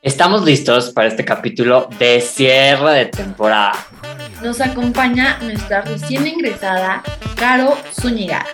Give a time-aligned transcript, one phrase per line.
[0.00, 3.72] Estamos listos para este capítulo de cierre de temporada.
[4.44, 7.02] Nos acompaña nuestra recién ingresada,
[7.34, 8.46] Caro Zúñiga.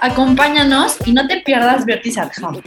[0.00, 2.60] Acompáñanos y no te pierdas Vertis at Home.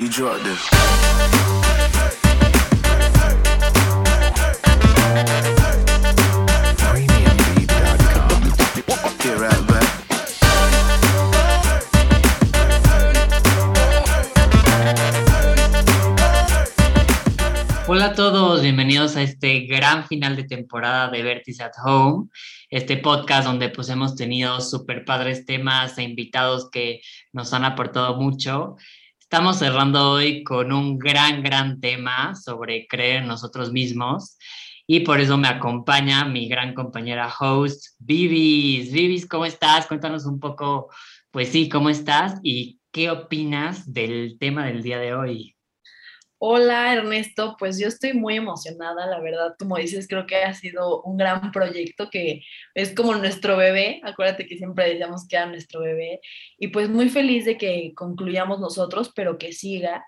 [17.94, 22.30] Hola a todos, bienvenidos a este gran final de temporada de Vertis at Home,
[22.70, 27.02] este podcast donde pues hemos tenido súper padres temas e invitados que
[27.34, 28.78] nos han aportado mucho.
[29.20, 34.38] Estamos cerrando hoy con un gran, gran tema sobre creer en nosotros mismos
[34.88, 38.94] y por eso me acompaña mi gran compañera host, Vivis.
[38.94, 39.88] Vivis, ¿cómo estás?
[39.88, 40.88] Cuéntanos un poco,
[41.30, 45.58] pues sí, ¿cómo estás y qué opinas del tema del día de hoy?
[46.44, 51.04] Hola Ernesto, pues yo estoy muy emocionada, la verdad, como dices, creo que ha sido
[51.04, 52.42] un gran proyecto que
[52.74, 56.20] es como nuestro bebé, acuérdate que siempre decíamos que era nuestro bebé,
[56.58, 60.04] y pues muy feliz de que concluyamos nosotros, pero que siga.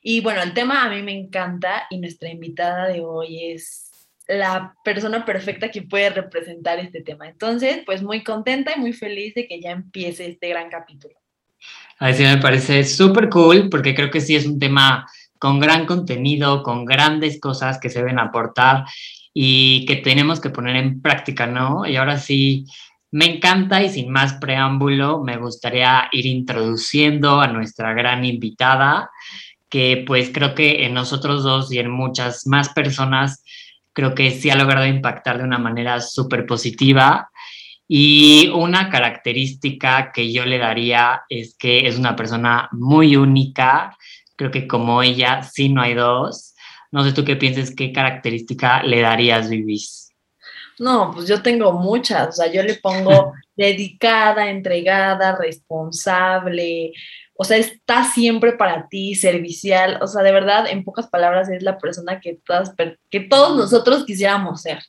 [0.00, 4.74] Y bueno, el tema a mí me encanta y nuestra invitada de hoy es la
[4.86, 7.28] persona perfecta que puede representar este tema.
[7.28, 11.14] Entonces, pues muy contenta y muy feliz de que ya empiece este gran capítulo.
[11.98, 15.06] A ver, sí me parece súper cool porque creo que sí es un tema
[15.44, 18.86] con gran contenido, con grandes cosas que se deben aportar
[19.34, 21.84] y que tenemos que poner en práctica, ¿no?
[21.84, 22.64] Y ahora sí,
[23.10, 29.10] me encanta y sin más preámbulo, me gustaría ir introduciendo a nuestra gran invitada,
[29.68, 33.44] que pues creo que en nosotros dos y en muchas más personas,
[33.92, 37.28] creo que sí ha logrado impactar de una manera súper positiva.
[37.86, 43.94] Y una característica que yo le daría es que es una persona muy única,
[44.36, 46.54] Creo que como ella, sí no hay dos.
[46.90, 50.10] No sé tú qué piensas, qué característica le darías, Vivis.
[50.78, 56.92] No, pues yo tengo muchas, o sea, yo le pongo dedicada, entregada, responsable,
[57.36, 61.62] o sea, está siempre para ti, servicial, o sea, de verdad, en pocas palabras, es
[61.62, 62.74] la persona que, todas,
[63.10, 64.82] que todos nosotros quisiéramos ser.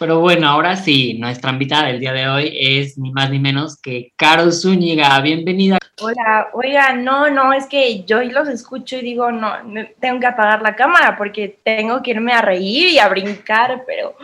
[0.00, 3.78] Pero bueno, ahora sí, nuestra invitada del día de hoy es ni más ni menos
[3.78, 5.20] que Caro Zúñiga.
[5.20, 5.78] Bienvenida.
[6.00, 9.52] Hola, oiga, no, no, es que yo los escucho y digo, no,
[10.00, 14.16] tengo que apagar la cámara porque tengo que irme a reír y a brincar, pero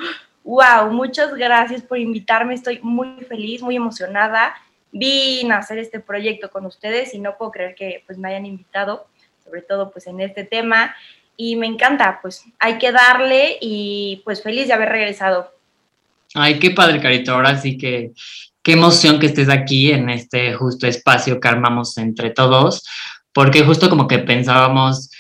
[0.44, 4.54] wow, muchas gracias por invitarme, estoy muy feliz, muy emocionada.
[4.92, 8.46] Vine a hacer este proyecto con ustedes y no puedo creer que pues me hayan
[8.46, 9.08] invitado,
[9.44, 10.96] sobre todo pues en este tema
[11.36, 15.54] y me encanta, pues hay que darle y pues feliz de haber regresado.
[16.36, 17.32] Ay, qué padre, Carito.
[17.32, 18.12] Ahora sí que
[18.62, 22.84] qué emoción que estés aquí en este justo espacio que armamos entre todos,
[23.32, 25.10] porque justo como que pensábamos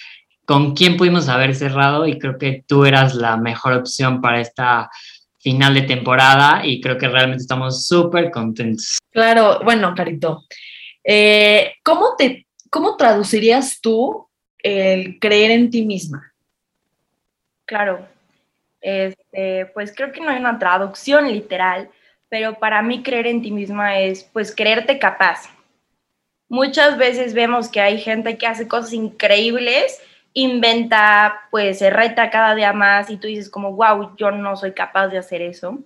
[0.44, 4.90] con quién pudimos haber cerrado y creo que tú eras la mejor opción para esta
[5.38, 8.98] final de temporada y creo que realmente estamos súper contentos.
[9.10, 10.44] Claro, bueno, Carito,
[11.02, 14.28] eh, ¿cómo, te, ¿cómo traducirías tú
[14.58, 16.32] el creer en ti misma?
[17.64, 18.06] Claro,
[18.80, 21.90] este, pues creo que no hay una traducción literal,
[22.28, 25.48] pero para mí creer en ti misma es pues creerte capaz.
[26.48, 30.00] Muchas veces vemos que hay gente que hace cosas increíbles,
[30.32, 34.72] inventa, pues se reta cada día más y tú dices como, wow, yo no soy
[34.72, 35.78] capaz de hacer eso.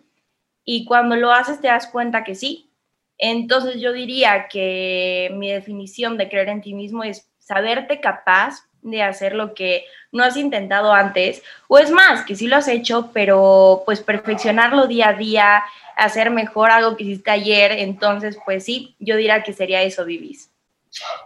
[0.64, 2.70] Y cuando lo haces te das cuenta que sí.
[3.16, 9.02] Entonces yo diría que mi definición de creer en ti mismo es saberte capaz de
[9.02, 13.10] hacer lo que no has intentado antes, o es más, que sí lo has hecho,
[13.12, 15.62] pero pues perfeccionarlo día a día,
[15.96, 20.50] hacer mejor algo que hiciste ayer, entonces pues sí, yo diría que sería eso, Vivis.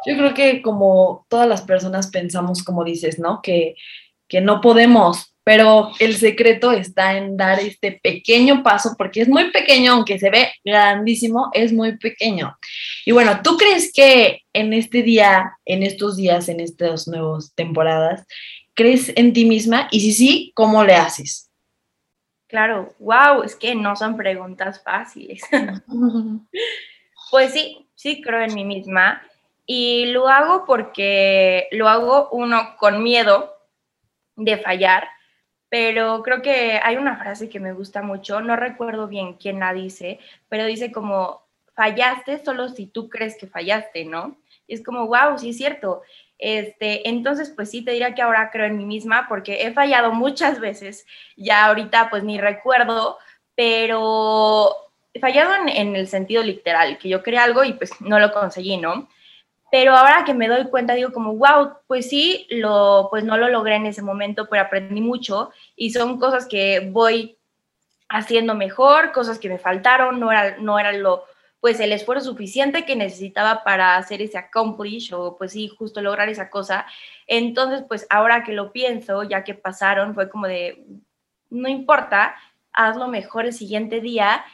[0.06, 3.41] Yo creo que como todas las personas pensamos, como dices, ¿no?
[3.41, 3.76] Que,
[4.28, 9.50] que no podemos, pero el secreto está en dar este pequeño paso, porque es muy
[9.50, 12.56] pequeño, aunque se ve grandísimo, es muy pequeño.
[13.05, 18.27] Y bueno, ¿tú crees que en este día, en estos días, en estas nuevas temporadas,
[18.72, 19.88] crees en ti misma?
[19.91, 21.50] Y si sí, ¿cómo le haces?
[22.49, 25.43] Claro, wow, es que no son preguntas fáciles.
[27.31, 29.23] pues sí, sí creo en mí misma
[29.67, 33.55] y lo hago porque lo hago uno con miedo
[34.37, 35.08] de fallar
[35.75, 39.73] pero creo que hay una frase que me gusta mucho, no recuerdo bien quién la
[39.73, 41.43] dice, pero dice como,
[41.75, 44.37] fallaste solo si tú crees que fallaste, ¿no?
[44.69, 46.03] Y es como, wow, sí es cierto.
[46.38, 50.12] Este, entonces, pues sí, te diría que ahora creo en mí misma porque he fallado
[50.12, 51.06] muchas veces,
[51.37, 53.19] ya ahorita pues ni recuerdo,
[53.56, 54.76] pero
[55.21, 58.76] fallado en, en el sentido literal, que yo quería algo y pues no lo conseguí,
[58.76, 59.09] ¿no?
[59.75, 63.49] Pero ahora que me doy cuenta digo como, wow, pues sí, lo, pues no lo
[63.49, 67.38] logré en ese momento, pero aprendí mucho y son cosas que voy
[68.09, 71.25] haciendo mejor, cosas que me faltaron, no era, no era lo,
[71.59, 76.29] pues el esfuerzo suficiente que necesitaba para hacer ese accomplish o pues sí, justo lograr
[76.29, 76.87] esa cosa.
[77.26, 80.87] Entonces, pues ahora que lo pienso, ya que pasaron, fue como de,
[81.50, 82.37] no importa,
[82.73, 84.44] hazlo mejor el siguiente día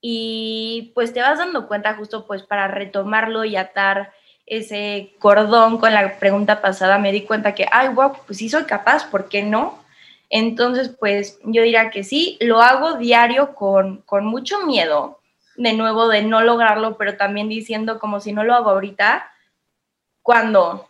[0.00, 4.12] y pues te vas dando cuenta justo pues para retomarlo y atar
[4.46, 8.64] ese cordón con la pregunta pasada, me di cuenta que, ay, wow, pues sí soy
[8.64, 9.82] capaz, ¿por qué no?
[10.30, 15.20] Entonces, pues yo diría que sí, lo hago diario con, con mucho miedo,
[15.56, 19.30] de nuevo, de no lograrlo, pero también diciendo como si no lo hago ahorita,
[20.22, 20.88] ¿cuándo?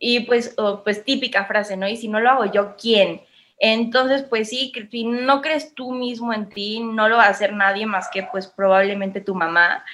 [0.00, 0.54] Y pues,
[0.84, 1.88] pues típica frase, ¿no?
[1.88, 3.22] Y si no lo hago yo, ¿quién?
[3.58, 4.72] Entonces, pues sí,
[5.04, 8.46] no crees tú mismo en ti, no lo va a hacer nadie más que pues
[8.46, 9.84] probablemente tu mamá.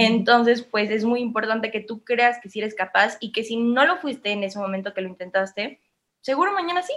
[0.00, 3.56] Entonces, pues es muy importante que tú creas que sí eres capaz y que si
[3.56, 5.80] no lo fuiste en ese momento que lo intentaste,
[6.20, 6.92] seguro mañana sí.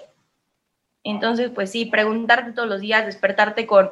[1.04, 3.90] Entonces, pues sí, preguntarte todos los días, despertarte con,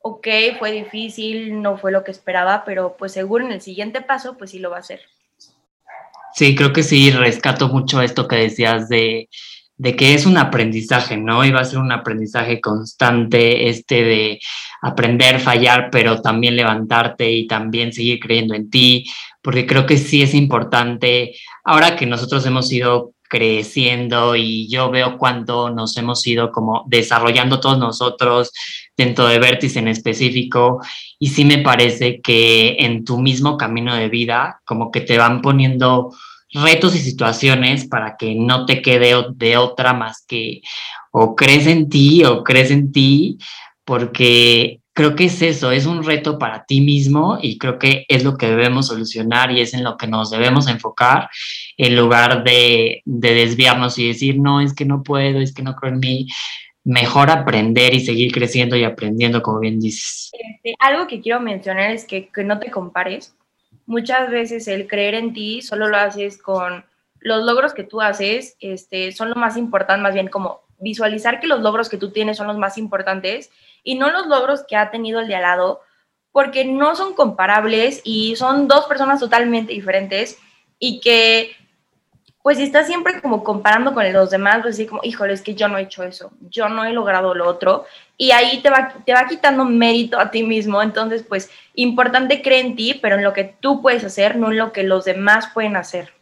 [0.00, 0.28] ok,
[0.58, 4.50] fue difícil, no fue lo que esperaba, pero pues seguro en el siguiente paso, pues
[4.50, 5.00] sí lo va a hacer.
[6.34, 9.30] Sí, creo que sí, rescato mucho esto que decías de
[9.82, 11.44] de que es un aprendizaje, ¿no?
[11.44, 14.40] Y va a ser un aprendizaje constante, este de
[14.80, 19.10] aprender, fallar, pero también levantarte y también seguir creyendo en ti,
[19.42, 21.34] porque creo que sí es importante,
[21.64, 27.58] ahora que nosotros hemos ido creciendo y yo veo cuánto nos hemos ido como desarrollando
[27.58, 28.52] todos nosotros
[28.96, 30.80] dentro de Vértice en específico
[31.18, 35.40] y sí me parece que en tu mismo camino de vida como que te van
[35.42, 36.12] poniendo
[36.52, 40.60] retos y situaciones para que no te quede de otra más que
[41.10, 43.38] o crees en ti o crees en ti,
[43.84, 48.24] porque creo que es eso, es un reto para ti mismo y creo que es
[48.24, 51.30] lo que debemos solucionar y es en lo que nos debemos enfocar
[51.76, 55.74] en lugar de, de desviarnos y decir, no, es que no puedo, es que no
[55.74, 56.26] creo en mí.
[56.84, 60.30] Mejor aprender y seguir creciendo y aprendiendo, como bien dices.
[60.32, 63.36] Este, algo que quiero mencionar es que, que no te compares
[63.86, 66.84] muchas veces el creer en ti solo lo haces con
[67.20, 71.46] los logros que tú haces, este, son lo más importante, más bien como visualizar que
[71.46, 73.50] los logros que tú tienes son los más importantes
[73.84, 75.80] y no los logros que ha tenido el de al lado,
[76.32, 80.38] porque no son comparables y son dos personas totalmente diferentes
[80.78, 81.52] y que
[82.42, 85.68] pues si estás siempre como comparando con los demás, pues como, híjole, es que yo
[85.68, 87.84] no he hecho eso, yo no he logrado lo otro,
[88.16, 92.60] y ahí te va, te va quitando mérito a ti mismo, entonces pues importante cree
[92.60, 95.48] en ti, pero en lo que tú puedes hacer, no en lo que los demás
[95.54, 96.12] pueden hacer.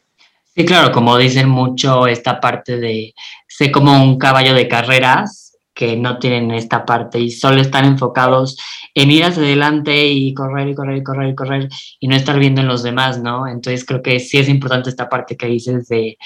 [0.54, 3.14] Sí, claro, como dicen mucho esta parte de,
[3.48, 5.49] sé como un caballo de carreras,
[5.80, 8.58] que no tienen esta parte y solo están enfocados
[8.94, 11.68] en ir hacia adelante y correr y correr y correr y correr
[11.98, 13.46] y no estar viendo en los demás, ¿no?
[13.46, 16.18] Entonces creo que sí es importante esta parte que dices de,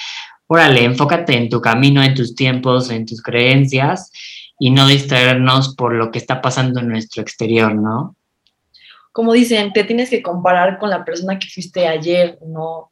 [0.48, 4.10] órale, enfócate en tu camino, en tus tiempos, en tus creencias
[4.58, 8.16] y no distraernos por lo que está pasando en nuestro exterior, ¿no?
[9.12, 12.90] Como dicen, te tienes que comparar con la persona que fuiste ayer, no.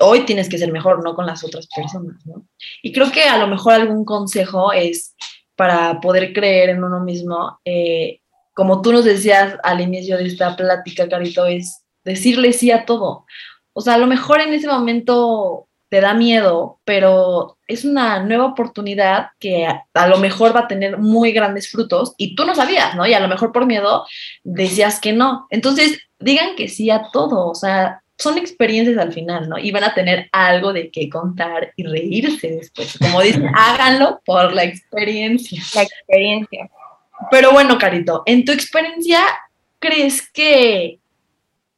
[0.00, 2.46] Hoy tienes que ser mejor, no con las otras personas, ¿no?
[2.82, 5.14] Y creo que a lo mejor algún consejo es
[5.58, 7.58] para poder creer en uno mismo.
[7.64, 8.20] Eh,
[8.54, 13.26] como tú nos decías al inicio de esta plática, Carito, es decirle sí a todo.
[13.72, 18.44] O sea, a lo mejor en ese momento te da miedo, pero es una nueva
[18.44, 22.94] oportunidad que a, lo mejor va a tener muy grandes frutos y tú no sabías,
[22.94, 23.04] ¿no?
[23.04, 24.06] Y a lo mejor por miedo
[24.44, 25.48] decías que no.
[25.50, 29.58] Entonces, digan que sí a todo, o sea, son experiencias al final, ¿no?
[29.58, 32.98] Y van a tener algo de qué contar y reírse después.
[32.98, 35.62] Como dicen, háganlo por la experiencia.
[35.74, 36.68] La experiencia.
[37.30, 39.20] Pero bueno, Carito, en tu experiencia,
[39.78, 40.98] ¿crees que,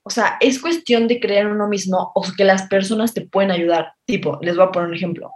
[0.02, 3.50] o sea, es cuestión de creer en uno mismo o que las personas te pueden
[3.50, 3.92] ayudar?
[4.06, 5.32] Tipo, les voy a poner un ejemplo.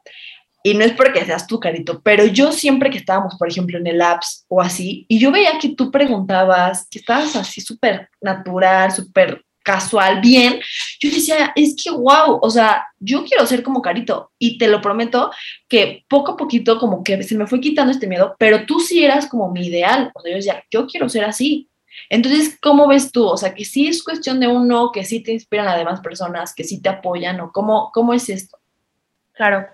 [0.62, 3.86] Y no es porque seas tú, Carito, pero yo siempre que estábamos, por ejemplo, en
[3.86, 8.90] el apps o así, y yo veía que tú preguntabas, que estabas así súper natural,
[8.90, 10.60] súper casual, bien,
[11.00, 14.80] yo decía, es que wow, o sea, yo quiero ser como Carito y te lo
[14.80, 15.32] prometo
[15.66, 19.02] que poco a poquito como que se me fue quitando este miedo, pero tú sí
[19.02, 21.68] eras como mi ideal, o sea, yo decía, yo quiero ser así.
[22.10, 23.24] Entonces, ¿cómo ves tú?
[23.24, 26.54] O sea, que sí es cuestión de uno, que sí te inspiran a demás personas,
[26.54, 28.58] que sí te apoyan, o cómo, cómo es esto?
[29.32, 29.66] Claro.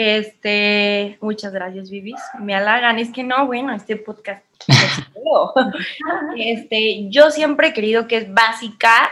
[0.00, 2.20] Este, muchas gracias, Vivis.
[2.38, 3.00] Me halagan.
[3.00, 4.44] Es que no, bueno, este podcast.
[6.36, 9.10] este, yo siempre he querido que es básica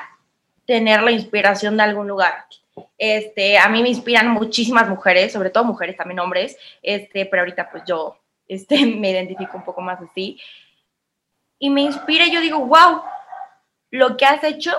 [0.64, 2.44] tener la inspiración de algún lugar.
[2.98, 7.68] Este, a mí me inspiran muchísimas mujeres, sobre todo mujeres, también hombres, este, pero ahorita
[7.68, 8.16] pues yo
[8.46, 10.38] este, me identifico un poco más así.
[11.58, 13.02] Y me inspira yo digo, wow,
[13.90, 14.72] lo que has hecho,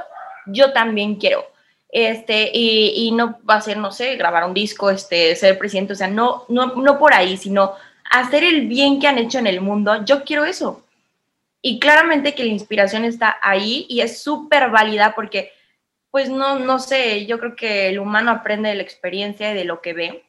[0.45, 1.45] yo también quiero.
[1.89, 5.95] Este, y, no va a ser, no sé, grabar un disco, este, ser presidente, o
[5.95, 7.73] sea, no, no, no por ahí, sino
[8.09, 10.83] hacer el bien que han hecho en el mundo, yo quiero eso.
[11.61, 15.51] Y claramente que la inspiración está ahí y es súper válida porque,
[16.11, 19.65] pues no, no sé, yo creo que el humano aprende de la experiencia y de
[19.65, 20.23] lo que ve,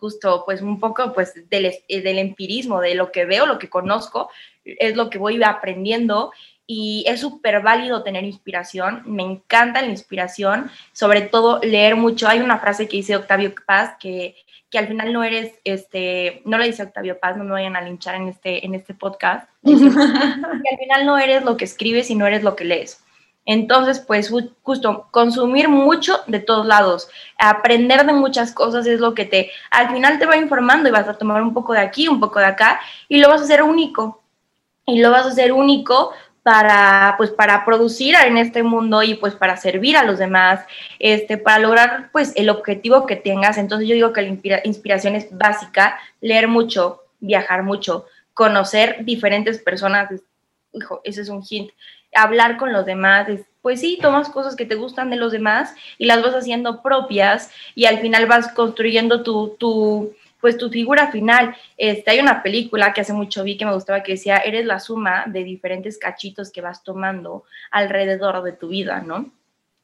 [0.00, 4.30] justo pues un poco pues del, del empirismo, de lo que veo, lo que conozco,
[4.64, 6.32] es lo que voy aprendiendo
[6.66, 12.28] y es súper válido tener inspiración, me encanta la inspiración, sobre todo leer mucho.
[12.28, 14.34] Hay una frase que dice Octavio Paz que,
[14.68, 17.82] que al final no eres, este, no lo dice Octavio Paz, no me vayan a
[17.82, 22.16] linchar en este, en este podcast, que al final no eres lo que escribes y
[22.16, 23.00] no eres lo que lees.
[23.48, 24.32] Entonces, pues
[24.62, 27.08] justo consumir mucho de todos lados,
[27.38, 31.06] aprender de muchas cosas es lo que te, al final te va informando y vas
[31.06, 33.62] a tomar un poco de aquí, un poco de acá y lo vas a hacer
[33.62, 34.20] único.
[34.88, 36.12] Y lo vas a hacer único
[36.46, 40.64] para, pues, para producir en este mundo y pues para servir a los demás,
[41.00, 43.58] este, para lograr pues el objetivo que tengas.
[43.58, 50.08] Entonces yo digo que la inspiración es básica, leer mucho, viajar mucho, conocer diferentes personas,
[50.72, 51.72] hijo, ese es un hint,
[52.14, 53.26] hablar con los demás,
[53.60, 57.50] pues sí, tomas cosas que te gustan de los demás y las vas haciendo propias
[57.74, 60.14] y al final vas construyendo tu, tu
[60.46, 61.56] pues tu figura final.
[61.76, 64.78] Este, hay una película que hace mucho vi que me gustaba que decía, eres la
[64.78, 69.32] suma de diferentes cachitos que vas tomando alrededor de tu vida, ¿no?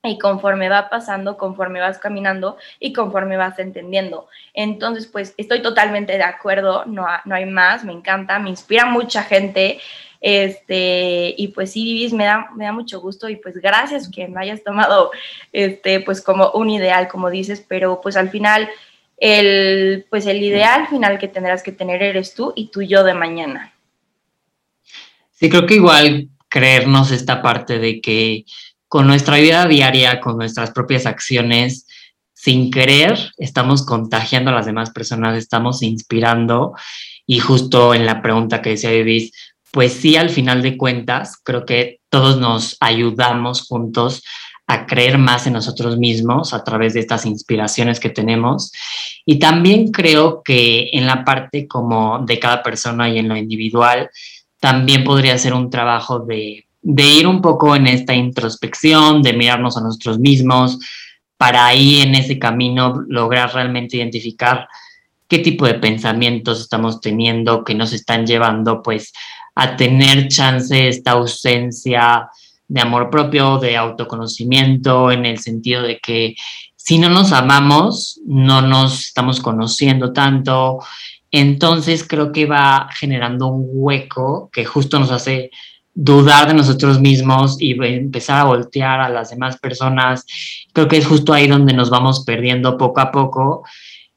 [0.04, 4.28] Y conforme va pasando, conforme vas caminando y conforme vas entendiendo.
[4.54, 9.24] Entonces, pues estoy totalmente de acuerdo, no, no hay más, me encanta, me inspira mucha
[9.24, 9.80] gente.
[10.20, 14.28] Este, y pues sí, Vivis, me da, me da mucho gusto y pues gracias que
[14.28, 15.10] me hayas tomado
[15.52, 18.70] este, pues como un ideal, como dices, pero pues al final
[19.22, 23.14] el, pues el ideal final que tendrás que tener eres tú y tú yo de
[23.14, 23.72] mañana.
[25.30, 28.44] Sí, creo que igual creernos esta parte de que
[28.88, 31.86] con nuestra vida diaria, con nuestras propias acciones,
[32.34, 36.74] sin querer, estamos contagiando a las demás personas, estamos inspirando.
[37.24, 39.30] Y justo en la pregunta que decía Vivis,
[39.70, 44.24] pues sí, al final de cuentas, creo que todos nos ayudamos juntos
[44.66, 48.72] a creer más en nosotros mismos a través de estas inspiraciones que tenemos.
[49.26, 54.10] Y también creo que en la parte como de cada persona y en lo individual,
[54.60, 59.76] también podría ser un trabajo de, de ir un poco en esta introspección, de mirarnos
[59.76, 60.78] a nosotros mismos,
[61.36, 64.68] para ahí en ese camino lograr realmente identificar
[65.26, 69.12] qué tipo de pensamientos estamos teniendo que nos están llevando pues
[69.54, 72.28] a tener chance esta ausencia
[72.72, 76.34] de amor propio, de autoconocimiento, en el sentido de que
[76.74, 80.78] si no nos amamos, no nos estamos conociendo tanto.
[81.30, 85.50] Entonces creo que va generando un hueco que justo nos hace
[85.92, 90.24] dudar de nosotros mismos y empezar a voltear a las demás personas.
[90.72, 93.64] Creo que es justo ahí donde nos vamos perdiendo poco a poco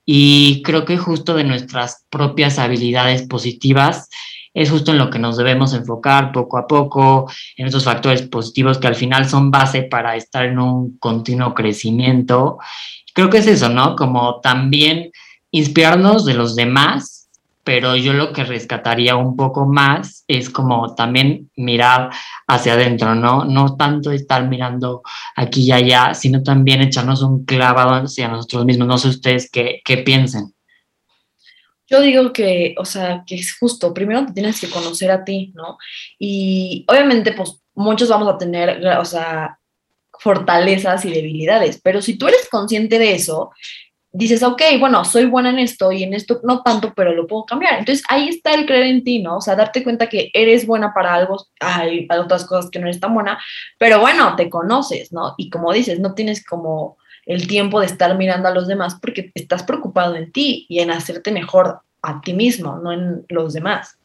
[0.06, 4.08] y creo que justo de nuestras propias habilidades positivas
[4.56, 8.78] es justo en lo que nos debemos enfocar poco a poco, en esos factores positivos
[8.80, 12.58] que al final son base para estar en un continuo crecimiento.
[13.14, 13.96] Creo que es eso, ¿no?
[13.96, 15.12] Como también
[15.52, 17.30] inspirarnos de los demás,
[17.66, 22.12] pero yo lo que rescataría un poco más es como también mirar
[22.48, 23.44] hacia adentro, ¿no?
[23.44, 25.02] No tanto estar mirando
[25.36, 28.88] aquí y allá, sino también echarnos un clavado hacia nosotros mismos.
[28.88, 30.55] No sé ustedes qué, qué piensen.
[31.88, 35.52] Yo digo que, o sea, que es justo, primero te tienes que conocer a ti,
[35.56, 35.78] ¿no?
[36.18, 39.60] Y obviamente, pues muchos vamos a tener, o sea,
[40.20, 43.52] fortalezas y debilidades, pero si tú eres consciente de eso,
[44.12, 47.46] dices, ok, bueno, soy buena en esto y en esto no tanto, pero lo puedo
[47.46, 47.80] cambiar.
[47.80, 49.38] Entonces ahí está el creer en ti, ¿no?
[49.38, 53.02] O sea, darte cuenta que eres buena para algo, hay otras cosas que no eres
[53.02, 53.38] tan buena,
[53.78, 55.36] pero bueno, te conoces, ¿no?
[55.38, 59.32] Y como dices, no tienes como el tiempo de estar mirando a los demás porque
[59.34, 63.98] estás preocupado en ti y en hacerte mejor a ti mismo, no en los demás.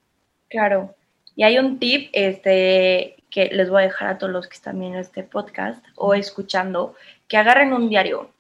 [0.49, 0.95] Claro.
[1.37, 4.81] Y hay un tip este, que les voy a dejar a todos los que están
[4.81, 6.95] viendo este podcast o escuchando,
[7.29, 8.31] que agarren un diario.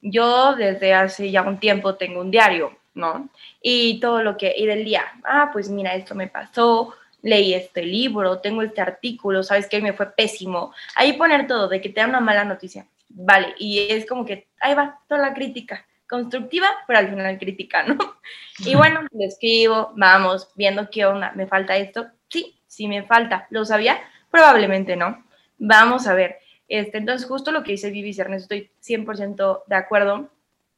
[0.00, 3.28] Yo desde hace ya un tiempo tengo un diario, ¿no?
[3.60, 7.82] Y todo lo que, y del día, ah, pues mira, esto me pasó, leí este
[7.82, 10.72] libro, tengo este artículo, sabes que me fue pésimo.
[10.94, 14.48] Ahí poner todo, de que te da una mala noticia vale, y es como que
[14.60, 17.96] ahí va toda la crítica, constructiva, pero al final crítica, ¿no?
[18.66, 22.08] Y bueno, le escribo, vamos, viendo qué onda, ¿me falta esto?
[22.28, 23.46] Sí, sí me falta.
[23.50, 24.00] ¿Lo sabía?
[24.30, 25.24] Probablemente no.
[25.58, 26.38] Vamos a ver.
[26.66, 30.30] Este, entonces, justo lo que dice Vivi Cernes, estoy 100% de acuerdo.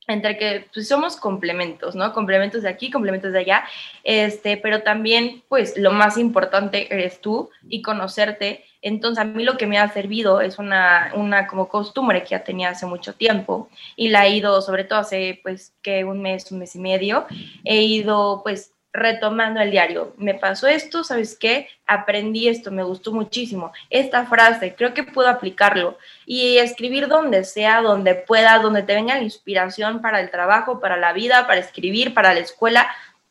[0.07, 2.13] entre que pues, somos complementos, ¿no?
[2.13, 3.65] Complementos de aquí, complementos de allá,
[4.03, 8.65] este, pero también, pues, lo más importante eres tú y conocerte.
[8.83, 12.45] Entonces, a mí lo que me ha servido es una, una como costumbre que ya
[12.45, 16.51] tenía hace mucho tiempo y la he ido, sobre todo hace, pues, que un mes,
[16.51, 17.27] un mes y medio,
[17.65, 20.15] he ido, pues, retomando el diario.
[20.17, 21.69] Me pasó esto, ¿sabes qué?
[21.87, 23.73] Aprendí esto, me gustó muchísimo.
[23.89, 25.97] Esta frase, creo que puedo aplicarlo.
[26.27, 30.97] Y escribir donde sea, donde pueda, donde te venga la inspiración para el trabajo, para
[30.97, 32.89] la vida, para escribir, para la escuela.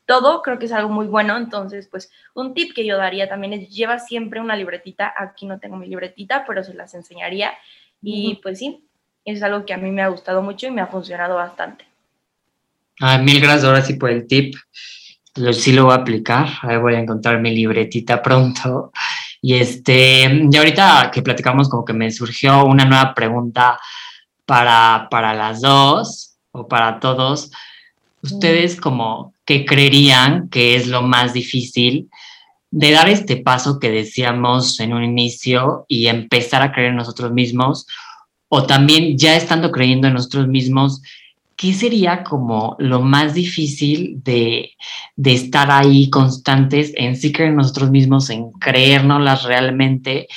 [0.09, 1.37] Todo creo que es algo muy bueno.
[1.37, 5.13] Entonces, pues un tip que yo daría también es lleva siempre una libretita.
[5.15, 7.51] Aquí no tengo mi libretita, pero se las enseñaría.
[8.01, 8.83] Y pues sí,
[9.23, 11.85] es algo que a mí me ha gustado mucho y me ha funcionado bastante.
[12.99, 14.55] Ah, mil gracias ahora sí por el tip
[15.53, 18.91] sí lo voy a aplicar, ahí voy a encontrar mi libretita pronto.
[19.41, 23.79] Y este, y ahorita que platicamos como que me surgió una nueva pregunta
[24.45, 27.51] para, para las dos o para todos.
[28.21, 32.09] ¿Ustedes como qué creerían que es lo más difícil
[32.71, 37.31] de dar este paso que decíamos en un inicio y empezar a creer en nosotros
[37.31, 37.87] mismos?
[38.49, 41.01] O también ya estando creyendo en nosotros mismos,
[41.59, 44.71] ¿qué sería como lo más difícil de,
[45.23, 50.27] estar ahí constantes en sí creer en nosotros mismos, en creérnoslas realmente?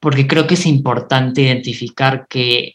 [0.00, 2.74] Porque creo que es importante identificar que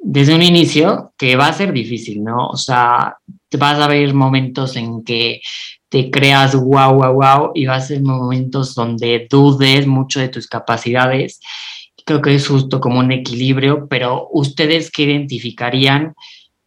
[0.00, 2.48] desde un inicio, que va a ser difícil, ¿no?
[2.48, 3.16] O sea,
[3.56, 5.40] vas a ver momentos en que
[5.88, 10.46] te creas wow, wow, wow, y vas a ser momentos donde dudes mucho de tus
[10.46, 11.40] capacidades.
[12.04, 16.14] Creo que es justo como un equilibrio, pero ustedes qué identificarían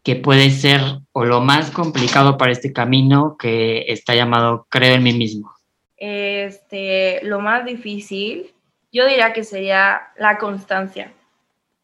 [0.04, 0.82] que puede ser
[1.14, 5.52] o lo más complicado para este camino que está llamado Creo en mí mismo?
[5.96, 8.52] Este, lo más difícil,
[8.92, 11.14] yo diría que sería la constancia.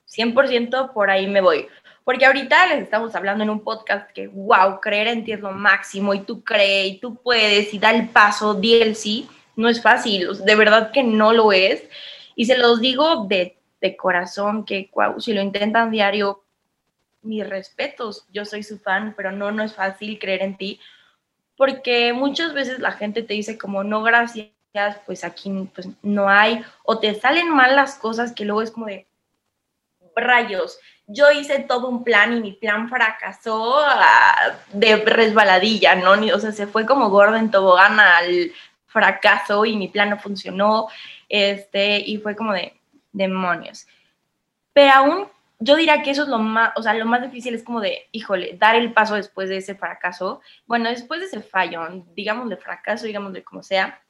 [0.08, 1.68] 100% por ahí me voy.
[2.10, 5.52] Porque ahorita les estamos hablando en un podcast que, wow, creer en ti es lo
[5.52, 9.30] máximo y tú crees y tú puedes y da el paso, di el sí.
[9.56, 11.84] No es fácil, de verdad que no lo es.
[12.36, 16.44] Y se los digo de, de corazón que, wow, si lo intentan diario,
[17.22, 20.80] mis respetos, yo soy su fan, pero no, no es fácil creer en ti,
[21.56, 24.50] porque muchas veces la gente te dice como, no, gracias,
[25.06, 28.88] pues aquí pues, no hay, o te salen mal las cosas que luego es como
[28.88, 29.06] de
[30.16, 30.80] rayos.
[31.12, 36.12] Yo hice todo un plan y mi plan fracasó ah, de resbaladilla, ¿no?
[36.12, 38.52] O sea, se fue como gordo en tobogán al
[38.88, 40.88] fracaso y mi plan no funcionó,
[41.28, 42.80] este, y fue como de
[43.12, 43.88] demonios.
[44.74, 45.28] Pero aún
[45.60, 48.08] yo diría que eso es lo más, o sea, lo más difícil es como de,
[48.14, 50.42] híjole, dar el paso después de ese fracaso.
[50.66, 51.82] Bueno, después de ese fallo,
[52.16, 54.02] digamos de fracaso, digamos de como sea,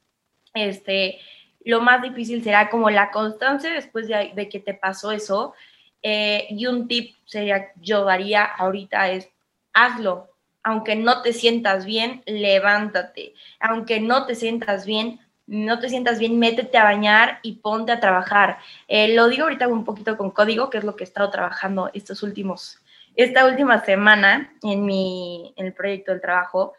[0.54, 1.18] este,
[1.64, 5.54] lo más difícil será como la constancia después de, que te pasó eso.
[6.02, 9.28] Eh, y un tip sería, yo daría ahorita es,
[9.72, 10.28] hazlo.
[10.62, 13.34] Aunque no te sientas bien, levántate.
[13.60, 18.00] Aunque no te sientas bien, no te sientas bien, métete a bañar y ponte a
[18.00, 18.58] trabajar.
[18.86, 21.90] Eh, lo digo ahorita un poquito con código, que es lo que he estado trabajando
[21.92, 22.78] estos últimos,
[23.16, 26.74] esta última semana en, mi, en el proyecto del trabajo,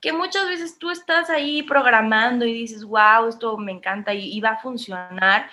[0.00, 4.40] que muchas veces tú estás ahí programando y dices, wow, esto me encanta y, y
[4.40, 5.48] va a funcionar,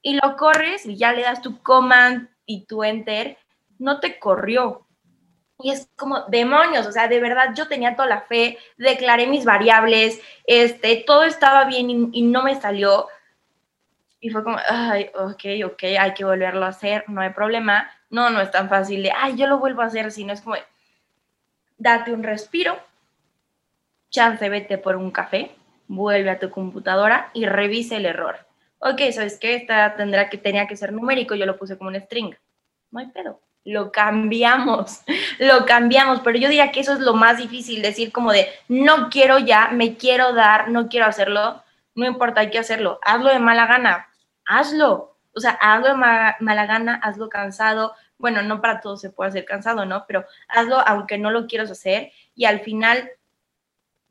[0.00, 3.38] y lo corres y ya le das tu command y tu enter,
[3.78, 4.84] no te corrió,
[5.60, 9.44] y es como demonios, o sea, de verdad yo tenía toda la fe, declaré mis
[9.44, 13.06] variables, este, todo estaba bien y, no me salió.
[14.20, 17.90] Y fue como, ay, ok, ok, hay que volverlo a hacer, no hay problema.
[18.10, 20.56] No, no es tan fácil de, ay, yo lo vuelvo a hacer, sino es como,
[21.78, 22.78] date un respiro,
[24.10, 25.54] chance, vete por un café,
[25.86, 28.43] vuelve a tu computadora y revise el error.
[28.84, 29.54] Ok, ¿sabes qué?
[29.54, 32.34] Esta tendrá que, tenía que ser numérico, yo lo puse como un string.
[32.90, 35.00] No hay pedo lo cambiamos,
[35.38, 39.08] lo cambiamos, pero yo diría que eso es lo más difícil, decir como de, no
[39.08, 41.62] quiero ya, me quiero dar, no quiero hacerlo,
[41.94, 44.08] no importa, hay que hacerlo, hazlo de mala gana,
[44.44, 49.30] hazlo, o sea, hazlo de mala, gana, hazlo cansado, bueno, no para todos se puede
[49.30, 50.04] hacer cansado, ¿no?
[50.06, 53.10] Pero hazlo aunque no lo quieras hacer y al final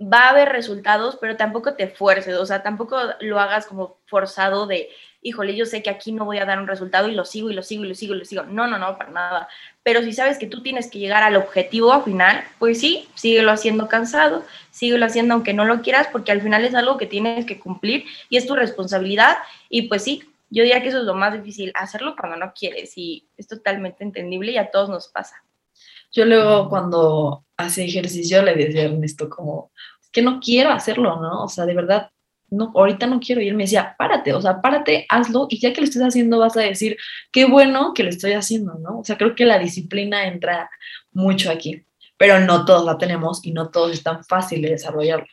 [0.02, 4.68] va a haber resultados, pero tampoco te fuerces, o sea, tampoco lo hagas como forzado
[4.68, 4.90] de,
[5.22, 7.54] híjole, yo sé que aquí no voy a dar un resultado y lo sigo y
[7.54, 8.44] lo sigo y lo sigo y lo sigo.
[8.44, 9.48] No, no, no, para nada.
[9.82, 13.88] Pero si sabes que tú tienes que llegar al objetivo final, pues sí, síguelo haciendo
[13.88, 17.60] cansado, síguelo haciendo aunque no lo quieras, porque al final es algo que tienes que
[17.60, 19.38] cumplir y es tu responsabilidad.
[19.70, 22.94] Y pues sí, yo diría que eso es lo más difícil, hacerlo cuando no quieres
[22.98, 25.44] y es totalmente entendible y a todos nos pasa.
[26.14, 29.72] Yo luego cuando hace ejercicio le decía a Ernesto como,
[30.12, 31.44] que no quiero hacerlo, ¿no?
[31.44, 32.12] O sea, de verdad,
[32.50, 33.42] no, ahorita no quiero.
[33.42, 36.40] Y él me decía, párate, o sea, párate, hazlo y ya que lo estés haciendo
[36.40, 36.98] vas a decir,
[37.32, 39.00] qué bueno que lo estoy haciendo, ¿no?
[39.00, 40.70] O sea, creo que la disciplina entra
[41.12, 41.84] mucho aquí.
[42.18, 45.28] pero no todos la tenemos y no todos es tan fácil de desarrollarlo.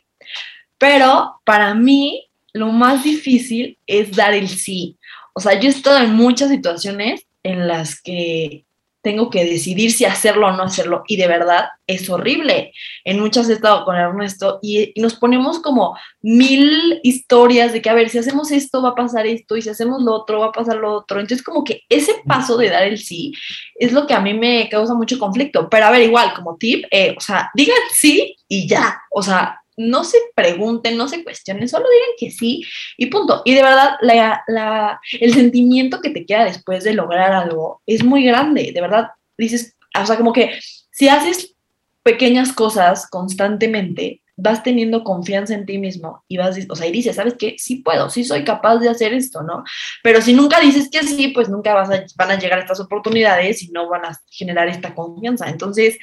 [0.78, 4.96] Pero para mí, lo más difícil es dar el sí.
[5.34, 8.64] O sea, yo he estado en muchas situaciones en las que
[9.02, 12.72] tengo que decidir si hacerlo o no hacerlo y de verdad es horrible.
[13.04, 17.90] En muchas he estado con Ernesto y, y, nos ponemos como mil historias de que
[17.90, 20.46] a ver, si hacemos esto va a pasar esto y si hacemos lo otro va
[20.46, 21.20] a pasar lo otro.
[21.20, 23.32] Entonces como que ese paso de dar el sí
[23.76, 25.68] es lo que a mí me causa mucho conflicto.
[25.68, 29.00] Pero a ver, igual como tip, eh, o sea, digan sí y ya.
[29.10, 32.62] O sea, no se pregunten, no se cuestionen, solo digan que sí
[32.98, 33.40] y punto.
[33.46, 38.24] Y de verdad, la, el sentimiento que te queda después de lograr algo es muy
[38.24, 39.08] grande, de verdad.
[39.38, 40.58] Dices, o sea, como que
[40.90, 41.54] si haces
[42.02, 47.16] pequeñas cosas constantemente, vas teniendo confianza en ti mismo y vas, o sea, y dices,
[47.16, 47.56] ¿sabes qué?
[47.58, 49.64] Sí puedo, sí soy capaz de hacer esto, ¿no?
[50.02, 53.62] Pero si nunca dices que sí, pues nunca vas a, van a llegar estas oportunidades
[53.62, 55.48] y no van a generar esta confianza.
[55.48, 55.98] Entonces,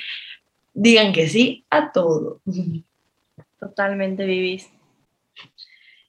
[0.73, 2.41] digan que sí a todo.
[3.59, 4.69] Totalmente vivís.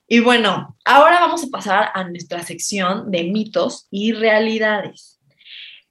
[0.07, 5.21] Y bueno, ahora vamos a pasar a nuestra sección de mitos y realidades.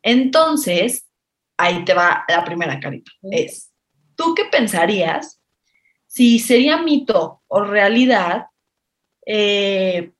[0.01, 1.07] Entonces,
[1.57, 3.11] ahí te va la primera carita.
[3.31, 3.71] Es,
[4.15, 5.39] ¿tú qué pensarías
[6.07, 8.47] si sería mito o realidad
[9.25, 10.13] eh,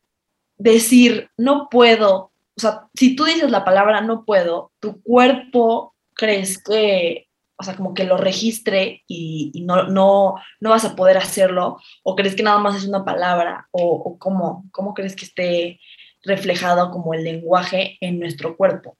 [0.57, 2.31] decir no puedo?
[2.55, 7.26] O sea, si tú dices la palabra no puedo, tu cuerpo crees que
[7.57, 12.15] o sea, como que lo registre y, no, no, no, vas a poder hacerlo, o
[12.15, 15.79] crees que nada más es una palabra, o, o cómo, cómo crees que esté
[16.23, 18.95] reflejado como el lenguaje en nuestro cuerpo.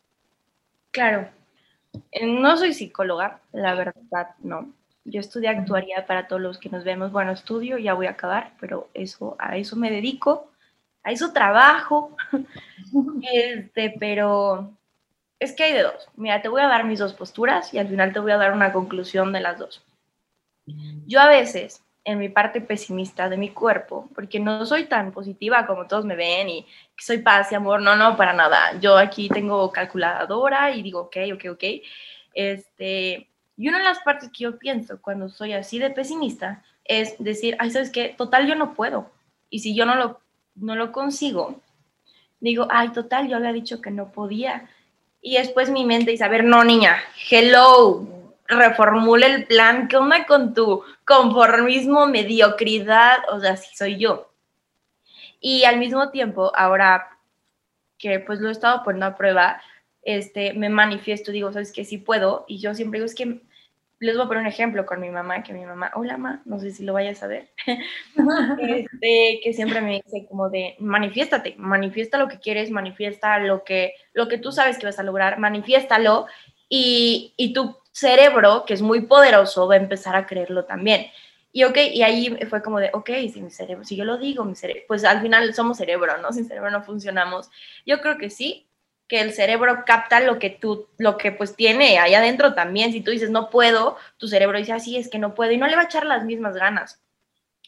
[0.92, 1.30] Claro,
[2.12, 4.74] eh, no soy psicóloga, la verdad, no.
[5.06, 7.12] Yo estudié actuaría para todos los que nos vemos.
[7.12, 10.52] Bueno, estudio, ya voy a acabar, pero eso, a eso me dedico,
[11.04, 12.16] a eso trabajo.
[13.32, 14.74] este, pero
[15.40, 16.08] es que hay de dos.
[16.16, 18.54] Mira, te voy a dar mis dos posturas y al final te voy a dar
[18.54, 19.84] una conclusión de las dos.
[21.06, 25.66] Yo a veces, en mi parte pesimista de mi cuerpo, porque no soy tan positiva
[25.66, 28.78] como todos me ven y que soy paz y amor, no, no, para nada.
[28.80, 31.64] Yo aquí tengo calculadora y digo, ok, ok, ok.
[32.34, 37.16] Este, y una de las partes que yo pienso cuando soy así de pesimista es
[37.20, 38.16] decir, ay, ¿sabes qué?
[38.18, 39.12] Total, yo no puedo.
[39.50, 40.20] Y si yo no lo,
[40.56, 41.62] no lo consigo,
[42.40, 44.70] digo, ay, total, yo había dicho que no podía
[45.28, 48.08] y después mi mente dice, a ver, no, niña, hello,
[48.48, 53.18] reformule el plan, ¿qué onda con tu conformismo, mediocridad?
[53.34, 54.32] O sea, sí soy yo.
[55.42, 57.10] Y al mismo tiempo, ahora
[57.98, 59.62] que pues lo he estado poniendo a prueba,
[60.02, 61.84] este, me manifiesto, digo, ¿sabes qué?
[61.84, 62.46] Sí puedo.
[62.48, 63.42] Y yo siempre digo, es que
[64.00, 66.60] les voy a poner un ejemplo con mi mamá, que mi mamá, hola mamá, no
[66.60, 67.50] sé si lo vayas a ver,
[68.68, 73.94] este, que siempre me dice como de, manifiéstate, manifiesta lo que quieres, manifiesta lo que,
[74.14, 76.28] lo que tú sabes que vas a lograr, manifiéstalo
[76.70, 81.08] y, y tu cerebro, que es muy poderoso, va a empezar a creerlo también.
[81.52, 84.46] Y ok, y ahí fue como de, ok, si mi cerebro, si yo lo digo,
[84.46, 86.32] mi cerebro, pues al final somos cerebro, ¿no?
[86.32, 87.50] Sin cerebro no funcionamos.
[87.84, 88.67] Yo creo que sí,
[89.08, 92.92] que el cerebro capta lo que tú, lo que pues tiene ahí adentro también.
[92.92, 95.68] Si tú dices no puedo, tu cerebro dice así es que no puedo y no
[95.68, 97.02] le va a echar las mismas ganas.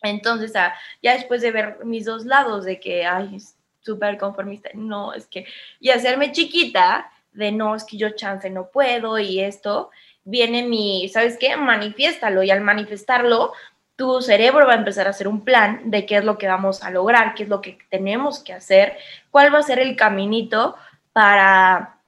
[0.01, 3.37] Entonces, ah, ya después de ver mis dos lados de que, ay,
[3.81, 5.45] súper conformista, no, es que,
[5.79, 9.91] y hacerme chiquita de no, es que yo chance no puedo y esto,
[10.23, 11.57] viene mi, ¿sabes qué?
[11.57, 13.53] Manifiéstalo y al manifestarlo,
[13.95, 16.83] tu cerebro va a empezar a hacer un plan de qué es lo que vamos
[16.83, 18.97] a lograr, qué es lo que tenemos que hacer,
[19.29, 20.77] cuál va a ser el caminito
[21.19, 21.99] para,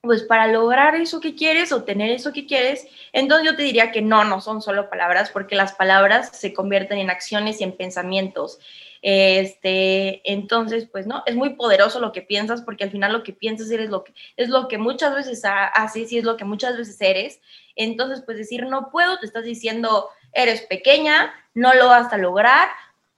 [0.00, 3.92] pues para lograr eso que quieres o tener eso que quieres, entonces yo te diría
[3.92, 7.76] que no, no son solo palabras, porque las palabras se convierten en acciones y en
[7.76, 8.58] pensamientos.
[9.02, 13.34] Este, entonces, pues no, es muy poderoso lo que piensas, porque al final lo que
[13.34, 16.78] piensas eres lo que, es lo que muchas veces haces y es lo que muchas
[16.78, 17.42] veces eres.
[17.76, 22.70] Entonces, pues decir no puedo, te estás diciendo eres pequeña, no lo vas a lograr,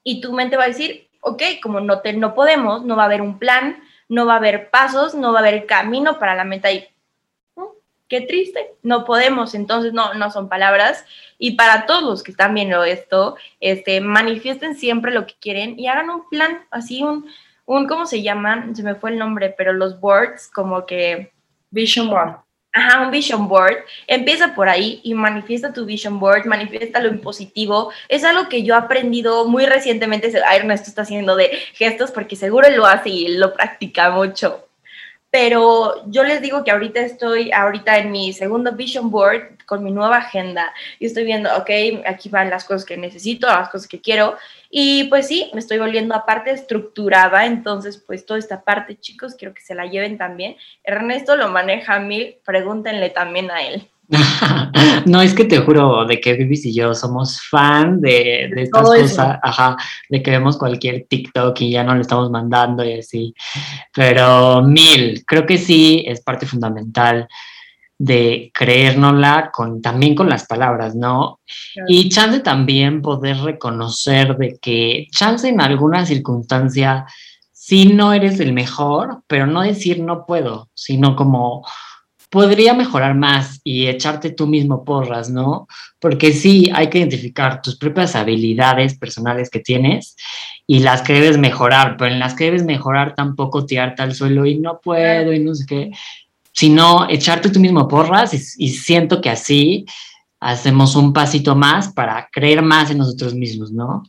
[0.02, 3.06] y tu mente va a decir, ok, como no, te, no podemos, no va a
[3.06, 6.44] haber un plan, no va a haber pasos, no va a haber camino para la
[6.44, 6.86] meta y
[7.56, 7.62] mm,
[8.08, 11.04] qué triste, no podemos, entonces no, no son palabras.
[11.38, 15.88] Y para todos los que están viendo esto, este, manifiesten siempre lo que quieren y
[15.88, 17.26] hagan un plan, así un,
[17.66, 18.74] un, ¿cómo se llaman?
[18.74, 21.32] Se me fue el nombre, pero los boards como que...
[21.70, 22.45] Vision board.
[22.76, 23.78] Ajá, un vision board.
[24.06, 27.90] Empieza por ahí y manifiesta tu vision board, manifiesta lo impositivo.
[28.06, 30.30] Es algo que yo he aprendido muy recientemente.
[30.54, 34.62] Ernesto está haciendo de gestos porque seguro lo hace y lo practica mucho
[35.28, 39.90] pero yo les digo que ahorita estoy, ahorita en mi segundo vision board con mi
[39.90, 41.70] nueva agenda y estoy viendo, ok,
[42.06, 44.36] aquí van las cosas que necesito, las cosas que quiero
[44.70, 49.54] y pues sí, me estoy volviendo aparte estructurada, entonces pues toda esta parte, chicos, quiero
[49.54, 50.56] que se la lleven también.
[50.82, 53.88] Ernesto lo maneja a mí, pregúntenle también a él.
[55.06, 58.82] no, es que te juro de que Vivis y yo somos fan de, de estas
[58.82, 59.76] cosas, ajá,
[60.08, 63.34] de que vemos cualquier TikTok y ya no le estamos mandando y así.
[63.92, 67.28] Pero mil, creo que sí es parte fundamental
[67.98, 71.40] de creérnosla con, también con las palabras, ¿no?
[71.88, 77.06] Y chance también poder reconocer de que chance en alguna circunstancia
[77.52, 81.64] sí no eres el mejor, pero no decir no puedo, sino como
[82.30, 85.66] podría mejorar más y echarte tú mismo porras, ¿no?
[85.98, 90.16] Porque sí, hay que identificar tus propias habilidades personales que tienes
[90.66, 94.44] y las que debes mejorar, pero en las que debes mejorar tampoco tirarte al suelo
[94.44, 95.90] y no puedo y no sé qué,
[96.56, 99.84] sino echarte tú mismo porras y, siento que así
[100.40, 104.02] hacemos un pasito más para creer más en nosotros mismos, ¿no?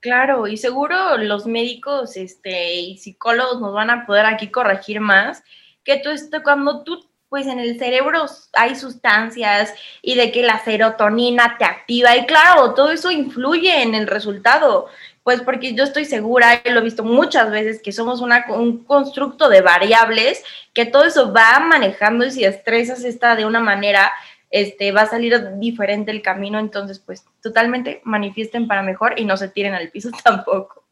[0.00, 5.42] Claro, y seguro los médicos este, y psicólogos nos van a poder aquí corregir más,
[5.84, 6.08] que tú,
[6.42, 12.16] cuando tú pues en el cerebro hay sustancias y de que la serotonina te activa
[12.16, 14.88] y claro, todo eso influye en el resultado,
[15.22, 19.48] pues porque yo estoy segura, y lo he visto muchas veces, que somos un constructo
[19.48, 24.10] de variables, que todo eso va manejando y si estresas esta de una manera,
[24.50, 29.36] este, va a salir diferente el camino, entonces pues totalmente manifiesten para mejor y no
[29.36, 30.86] se tiren al piso tampoco.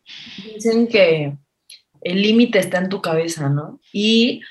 [0.55, 1.33] Dicen que
[2.01, 3.81] el límite está en tu cabeza, ¿no?
[3.93, 4.43] Y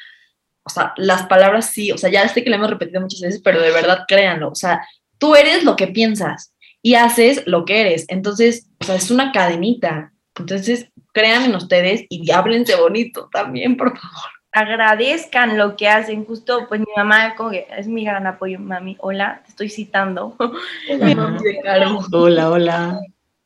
[0.67, 3.41] o sea, las palabras sí, o sea, ya sé que lo hemos repetido muchas veces,
[3.41, 4.85] pero de verdad créanlo, o sea,
[5.17, 8.05] tú eres lo que piensas y haces lo que eres.
[8.09, 10.11] Entonces, sea, es una cadenita.
[10.35, 14.31] Entonces, crean en ustedes y háblense bonito también, por favor.
[14.51, 16.25] Agradezcan lo que hacen.
[16.25, 18.97] Justo, pues mi mamá como que es mi gran apoyo, mami.
[18.99, 20.35] Hola, te estoy citando.
[22.11, 22.99] hola, hola.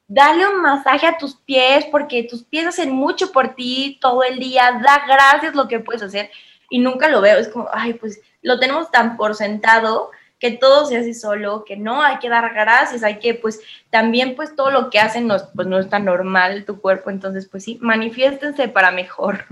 [0.08, 4.40] Dale un masaje a tus pies porque tus pies hacen mucho por ti todo el
[4.40, 4.80] día.
[4.84, 6.30] Da gracias lo que puedes hacer
[6.70, 7.38] y nunca lo veo.
[7.38, 11.78] Es como, ay, pues lo tenemos tan por sentado que todo se hace solo, que
[11.78, 15.38] no hay que dar gracias, hay que, pues, también, pues, todo lo que hacen no,
[15.56, 19.46] pues, no es tan normal tu cuerpo, entonces, pues sí, manifiéstense para mejor.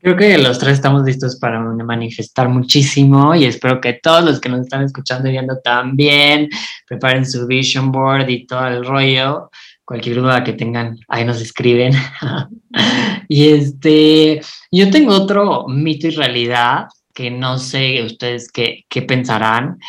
[0.00, 4.48] Creo que los tres estamos listos para manifestar muchísimo y espero que todos los que
[4.48, 6.48] nos están escuchando y viendo también
[6.86, 9.50] preparen su vision board y todo el rollo
[9.88, 11.94] cualquier duda que tengan, ahí nos escriben.
[13.28, 19.80] y este, yo tengo otro mito y realidad que no sé ustedes qué, qué pensarán.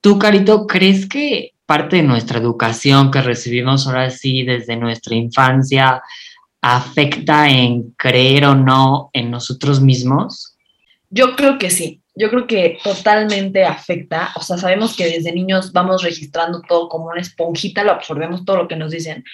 [0.00, 6.02] Tú, Carito, ¿crees que parte de nuestra educación que recibimos ahora sí desde nuestra infancia
[6.60, 10.56] afecta en creer o no en nosotros mismos?
[11.10, 15.72] Yo creo que sí yo creo que totalmente afecta, o sea, sabemos que desde niños
[15.72, 19.24] vamos registrando todo como una esponjita, lo absorbemos todo lo que nos dicen,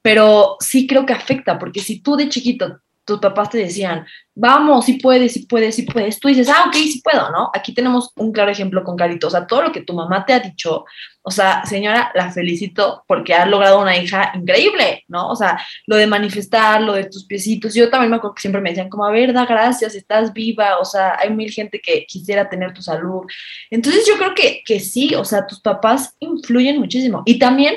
[0.00, 4.84] pero sí creo que afecta, porque si tú de chiquito tus papás te decían, vamos,
[4.84, 7.50] si puedes, si puedes, si puedes, tú dices, ah, ok, sí puedo, ¿no?
[7.52, 10.32] Aquí tenemos un claro ejemplo con Carito, o sea, todo lo que tu mamá te
[10.32, 10.84] ha dicho,
[11.22, 15.28] o sea, señora, la felicito porque ha logrado una hija increíble, ¿no?
[15.28, 18.60] O sea, lo de manifestar, lo de tus piecitos, yo también me acuerdo que siempre
[18.60, 22.06] me decían como, a ver, da gracias, estás viva, o sea, hay mil gente que
[22.06, 23.22] quisiera tener tu salud.
[23.70, 27.74] Entonces yo creo que, que sí, o sea, tus papás influyen muchísimo y también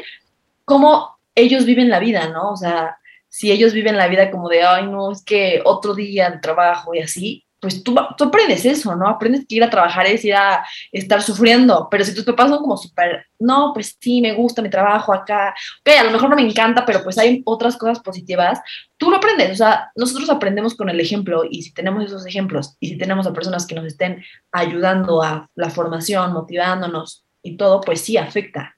[0.65, 2.51] cómo ellos viven la vida, ¿no?
[2.51, 2.97] O sea,
[3.35, 6.95] si ellos viven la vida como de, ay, no, es que otro día de trabajo
[6.95, 9.09] y así, pues tú, tú aprendes eso, ¿no?
[9.09, 12.59] Aprendes que ir a trabajar es ir a estar sufriendo, pero si tus papás son
[12.59, 16.37] como súper, no, pues sí, me gusta mi trabajo acá, ok, a lo mejor no
[16.37, 18.61] me encanta, pero pues hay otras cosas positivas,
[18.95, 22.77] tú lo aprendes, o sea, nosotros aprendemos con el ejemplo y si tenemos esos ejemplos
[22.79, 27.81] y si tenemos a personas que nos estén ayudando a la formación, motivándonos y todo,
[27.81, 28.77] pues sí afecta.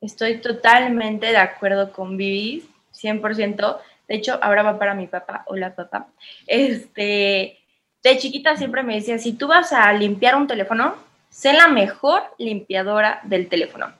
[0.00, 3.78] Estoy totalmente de acuerdo con Vivis 100%.
[4.08, 5.44] De hecho, ahora va para mi papá.
[5.46, 6.08] Hola, papá.
[6.46, 7.58] Este,
[8.02, 10.96] de chiquita siempre me decía, si tú vas a limpiar un teléfono,
[11.28, 13.92] sé la mejor limpiadora del teléfono.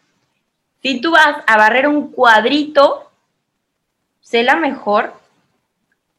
[0.83, 3.11] Si tú vas a barrer un cuadrito,
[4.21, 5.13] sé la mejor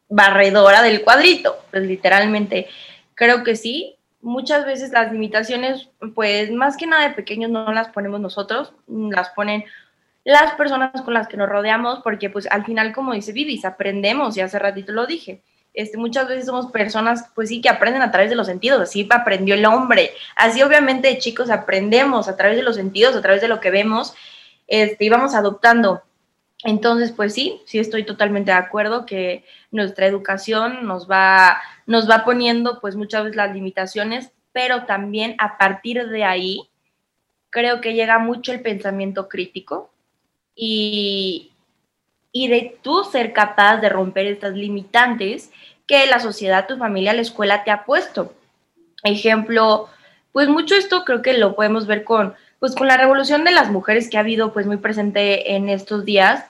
[0.08, 1.56] barredora del cuadrito.
[1.70, 2.68] Pues literalmente,
[3.14, 3.96] creo que sí.
[4.20, 9.30] Muchas veces las limitaciones, pues más que nada de pequeños no las ponemos nosotros, las
[9.30, 9.64] ponen
[10.28, 14.36] las personas con las que nos rodeamos, porque pues al final, como dice Vivis, aprendemos,
[14.36, 15.40] y hace ratito lo dije,
[15.72, 19.08] este, muchas veces somos personas, pues sí, que aprenden a través de los sentidos, así
[19.10, 23.48] aprendió el hombre, así obviamente chicos aprendemos a través de los sentidos, a través de
[23.48, 24.14] lo que vemos,
[24.66, 26.02] este, y vamos adoptando.
[26.62, 32.26] Entonces, pues sí, sí estoy totalmente de acuerdo que nuestra educación nos va, nos va
[32.26, 36.68] poniendo pues muchas veces las limitaciones, pero también a partir de ahí
[37.48, 39.90] creo que llega mucho el pensamiento crítico,
[40.60, 41.52] y,
[42.34, 45.50] de tú ser capaz de romper estas limitantes
[45.86, 48.34] que la sociedad, tu familia, la escuela te ha puesto.
[49.04, 49.88] Ejemplo,
[50.32, 53.70] pues mucho esto creo que lo podemos ver con, pues con la revolución de las
[53.70, 56.44] mujeres que ha habido pues muy presente en estos días,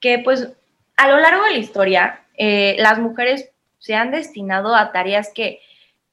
[0.00, 0.48] que pues
[0.96, 5.60] a lo largo de la historia eh, las mujeres se han destinado a tareas que,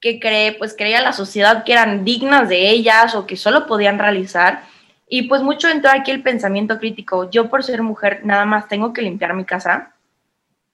[0.01, 3.99] que cree, pues creía la sociedad que eran dignas de ellas o que solo podían
[3.99, 4.63] realizar.
[5.07, 7.29] Y pues mucho entró aquí el pensamiento crítico.
[7.29, 9.93] Yo por ser mujer nada más tengo que limpiar mi casa.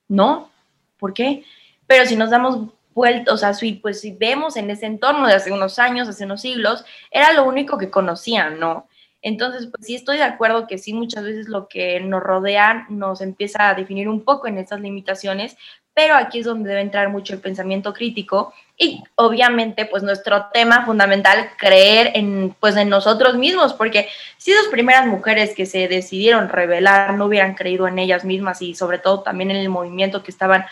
[0.08, 0.50] No,
[0.98, 1.44] ¿por qué?
[1.86, 5.34] Pero si nos damos vuelta, o sea, si, pues si vemos en ese entorno de
[5.34, 8.88] hace unos años, hace unos siglos, era lo único que conocían, ¿no?
[9.22, 13.20] Entonces, pues sí estoy de acuerdo que sí, muchas veces lo que nos rodea nos
[13.20, 15.56] empieza a definir un poco en estas limitaciones,
[15.94, 20.84] pero aquí es donde debe entrar mucho el pensamiento crítico y obviamente pues nuestro tema
[20.84, 26.48] fundamental creer en pues en nosotros mismos porque si dos primeras mujeres que se decidieron
[26.48, 30.32] revelar no hubieran creído en ellas mismas y sobre todo también en el movimiento que
[30.32, 30.64] estaban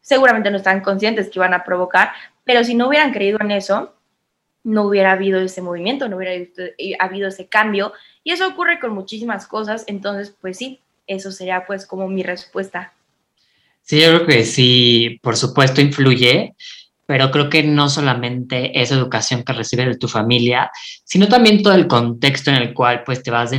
[0.00, 2.12] seguramente no estaban conscientes que iban a provocar
[2.44, 3.94] pero si no hubieran creído en eso
[4.64, 6.32] no hubiera habido ese movimiento no hubiera
[6.98, 7.92] habido ese cambio.
[8.22, 9.84] Y eso ocurre con muchísimas cosas.
[9.86, 12.92] Entonces pues sí eso sería pues como mi respuesta.
[13.82, 16.54] Sí, yo creo que sí, por supuesto, influye,
[17.10, 20.70] pero creo que no solamente esa educación que recibes de tu familia,
[21.02, 23.50] sino también todo el contexto en el cual pues te vas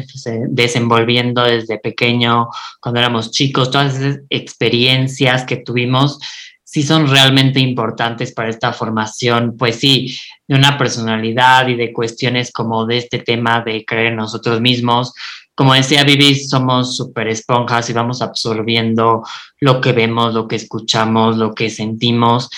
[0.47, 2.47] desenvolviendo desde pequeño,
[2.79, 6.17] cuando éramos chicos, todas esas experiencias que tuvimos,
[6.63, 12.53] sí son realmente importantes para esta formación, pues sí, de una personalidad y de cuestiones
[12.53, 15.11] como de este tema de creer en nosotros mismos,
[15.53, 19.23] como decía Vivi, somos súper esponjas y vamos absorbiendo
[19.59, 22.49] lo que vemos, lo que escuchamos, lo que sentimos,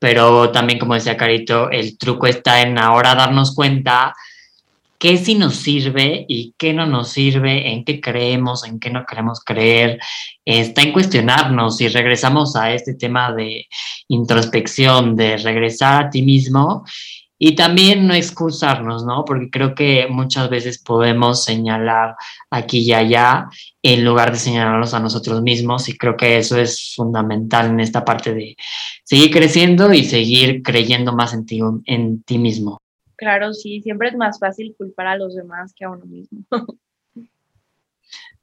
[0.00, 4.14] pero también como decía Carito, el truco está en ahora darnos cuenta
[4.98, 9.04] qué sí nos sirve y qué no nos sirve, en qué creemos, en qué no
[9.06, 9.98] queremos creer,
[10.44, 11.80] está en cuestionarnos.
[11.80, 13.66] Y regresamos a este tema de
[14.08, 16.84] introspección, de regresar a ti mismo
[17.42, 19.24] y también no excusarnos, ¿no?
[19.24, 22.14] Porque creo que muchas veces podemos señalar
[22.50, 23.48] aquí y allá
[23.82, 28.04] en lugar de señalarnos a nosotros mismos y creo que eso es fundamental en esta
[28.04, 28.56] parte de
[29.04, 32.76] seguir creciendo y seguir creyendo más en ti, en ti mismo.
[33.16, 36.44] Claro, sí, siempre es más fácil culpar a los demás que a uno mismo.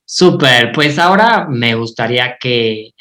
[0.06, 2.96] Súper, pues ahora me gustaría que,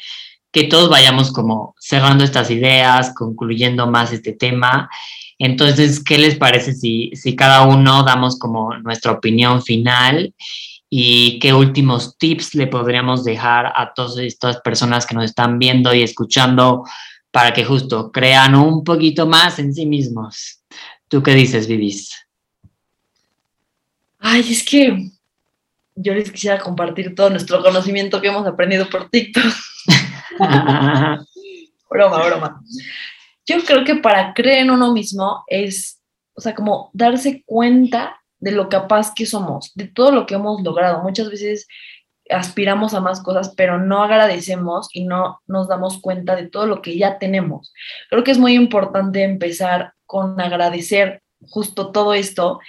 [0.51, 4.87] que todos vayamos como cerrando estas ideas, concluyendo más este tema
[5.39, 10.33] entonces, ¿qué les parece si, si cada uno damos como nuestra opinión final
[10.89, 15.93] y qué últimos tips le podríamos dejar a todas estas personas que nos están viendo
[15.93, 16.83] y escuchando
[17.29, 20.63] para que justo crean un poquito más en sí mismos?
[21.07, 22.09] ¿Tú qué dices, Vivis?
[24.19, 25.11] Ay, es que
[25.95, 29.53] yo les quisiera compartir todo nuestro conocimiento que hemos aprendido por TikTok.
[31.89, 32.61] broma, broma
[33.47, 36.01] yo creo que para creer en uno mismo es,
[36.35, 40.61] o sea, como darse cuenta de lo capaz que somos, de todo lo que hemos
[40.61, 41.01] logrado.
[41.01, 41.67] Muchas veces
[42.29, 46.81] aspiramos a más cosas, pero no agradecemos y no nos damos cuenta de todo lo
[46.81, 47.73] que ya tenemos.
[48.09, 52.59] Creo que es muy importante empezar con agradecer justo todo esto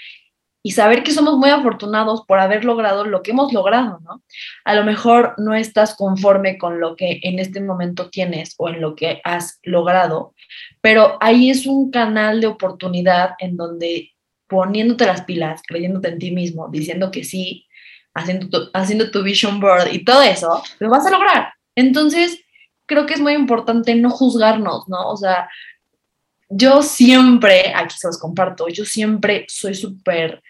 [0.63, 4.23] y saber que somos muy afortunados por haber logrado lo que hemos logrado, ¿no?
[4.65, 8.81] A lo mejor no estás conforme con lo que en este momento tienes o en
[8.81, 10.35] lo que has logrado,
[10.81, 14.11] pero ahí es un canal de oportunidad en donde
[14.49, 17.67] poniéndote las pilas, creyéndote en ti mismo, diciendo que sí,
[18.15, 21.53] haciendo tu, vision board y todo eso, lo vas a lograr.
[21.77, 22.41] Entonces,
[22.87, 25.11] creo que es muy importante no juzgarnos, ¿no?
[25.11, 25.49] O sea,
[26.49, 30.43] yo siempre, aquí se los comparto, yo siempre soy súper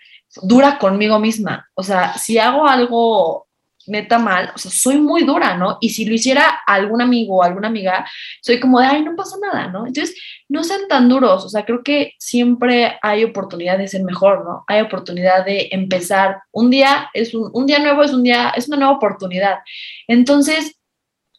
[0.43, 1.69] dura conmigo misma.
[1.75, 3.49] O sea, si hago algo
[3.89, 5.79] neta mal, o sea, soy muy dura, ¿no?
[5.81, 8.07] Y si lo hiciera algún amigo o alguna amiga,
[8.43, 9.87] soy como de, ay, no pasa nada, ¿no?
[9.87, 10.15] Entonces,
[10.49, 14.65] no sean tan duros, o sea, creo que siempre hay oportunidad de ser mejor, ¿no?
[14.67, 16.43] Hay oportunidad de empezar.
[16.53, 19.59] Un día es un, un día nuevo, es un día, es una nueva oportunidad.
[20.07, 20.78] Entonces,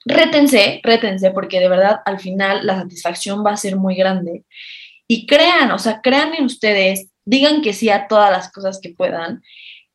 [0.05, 4.43] rétense, rétense, porque de verdad al final la satisfacción va a ser muy grande.
[5.07, 8.89] Y crean, o sea, crean en ustedes, digan que sí a todas las cosas que
[8.89, 9.41] puedan.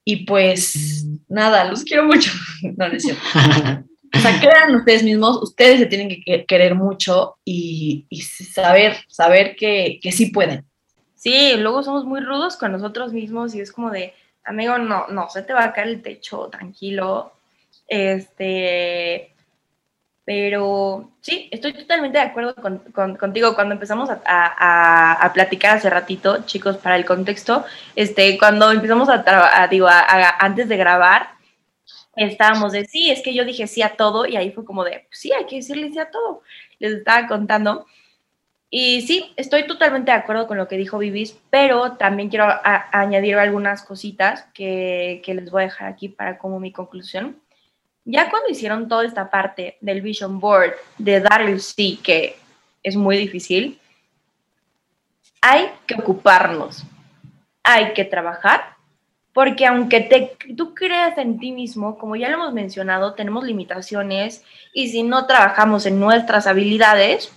[0.04, 2.30] Y pues nada, los quiero mucho.
[2.76, 3.22] No, no es cierto.
[4.16, 8.06] O sea, crean ustedes mismos, ustedes se tienen que querer mucho y,
[8.52, 10.64] saber, saber que, que, sí pueden.
[11.14, 15.28] Sí, luego somos muy rudos con nosotros mismos y es como de, amigo, no, no,
[15.30, 17.32] se te va a caer el techo, tranquilo.
[17.88, 19.33] Este,
[20.24, 22.54] pero sí, estoy totalmente de acuerdo
[23.18, 23.54] contigo.
[23.54, 27.64] Cuando empezamos a, platicar hace ratito, chicos, para el contexto,
[27.94, 31.34] este, cuando empezamos a, digo, antes de grabar,
[32.16, 35.06] estábamos de sí, es que yo dije sí a todo y ahí fue como de,
[35.10, 36.42] sí, hay que decirle sí a todo.
[36.78, 37.86] Les estaba contando.
[38.70, 43.36] Y sí, estoy totalmente de acuerdo con lo que dijo Vivis, pero también quiero añadir
[43.36, 47.43] algunas cositas que, que les voy a dejar aquí para como mi conclusión.
[48.04, 52.36] Ya cuando hicieron toda esta parte del Vision Board, de dar el sí, que
[52.82, 53.78] es muy difícil,
[55.40, 56.84] hay que ocuparnos,
[57.62, 58.74] hay que trabajar,
[59.32, 64.44] porque aunque te, tú creas en ti mismo, como ya lo hemos mencionado, tenemos limitaciones
[64.72, 67.32] y si no trabajamos en nuestras habilidades,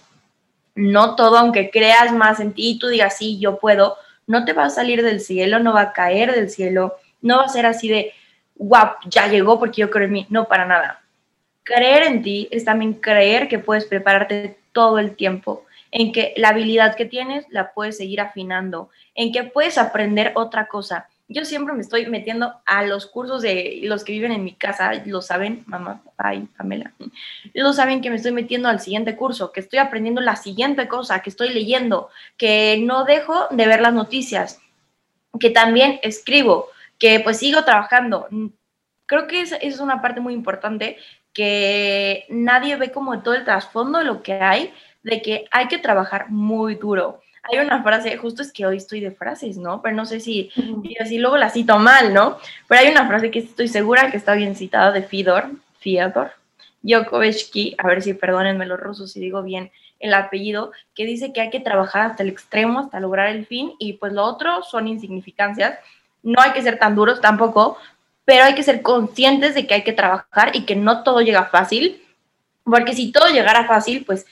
[0.76, 3.97] no todo, aunque creas más en ti y tú digas, sí, yo puedo,
[4.28, 7.45] no te va a salir del cielo, no va a caer del cielo, no va
[7.45, 8.13] a ser así de,
[8.60, 11.01] wow, ya llegó porque yo creo en mí, no para nada.
[11.64, 16.49] Creer en ti es también creer que puedes prepararte todo el tiempo, en que la
[16.49, 21.08] habilidad que tienes la puedes seguir afinando, en que puedes aprender otra cosa.
[21.30, 24.93] Yo siempre me estoy metiendo a los cursos de los que viven en mi casa,
[25.05, 26.93] lo saben, mamá, papá y Pamela,
[27.53, 31.22] lo saben que me estoy metiendo al siguiente curso, que estoy aprendiendo la siguiente cosa,
[31.22, 34.62] que estoy leyendo, que no dejo de ver las noticias,
[35.38, 38.28] que también escribo, que pues sigo trabajando.
[39.06, 40.98] Creo que esa es una parte muy importante
[41.34, 44.74] que nadie ve como todo el trasfondo de lo que hay,
[45.04, 47.22] de que hay que trabajar muy duro.
[47.43, 49.82] Hay una frase, justo es que hoy estoy de frases, ¿no?
[49.82, 50.52] Pero no sé si,
[51.00, 52.38] así luego la cito mal, ¿no?
[52.68, 56.32] Pero hay una frase que estoy segura que está bien citada de Fidor, Fiador,
[56.82, 61.41] Yokovetsky, a ver si perdónenme los rusos si digo bien el apellido, que dice que
[61.41, 64.88] hay que trabajar hasta el extremo, hasta lograr el fin, y pues lo otro son
[64.88, 65.80] insignificancias,
[66.28, 67.78] no hay que ser tan duros tampoco,
[68.25, 71.45] pero hay que ser conscientes de que hay que trabajar y que no todo llega
[71.45, 72.03] fácil,
[72.65, 74.25] porque si todo llegara fácil, pues,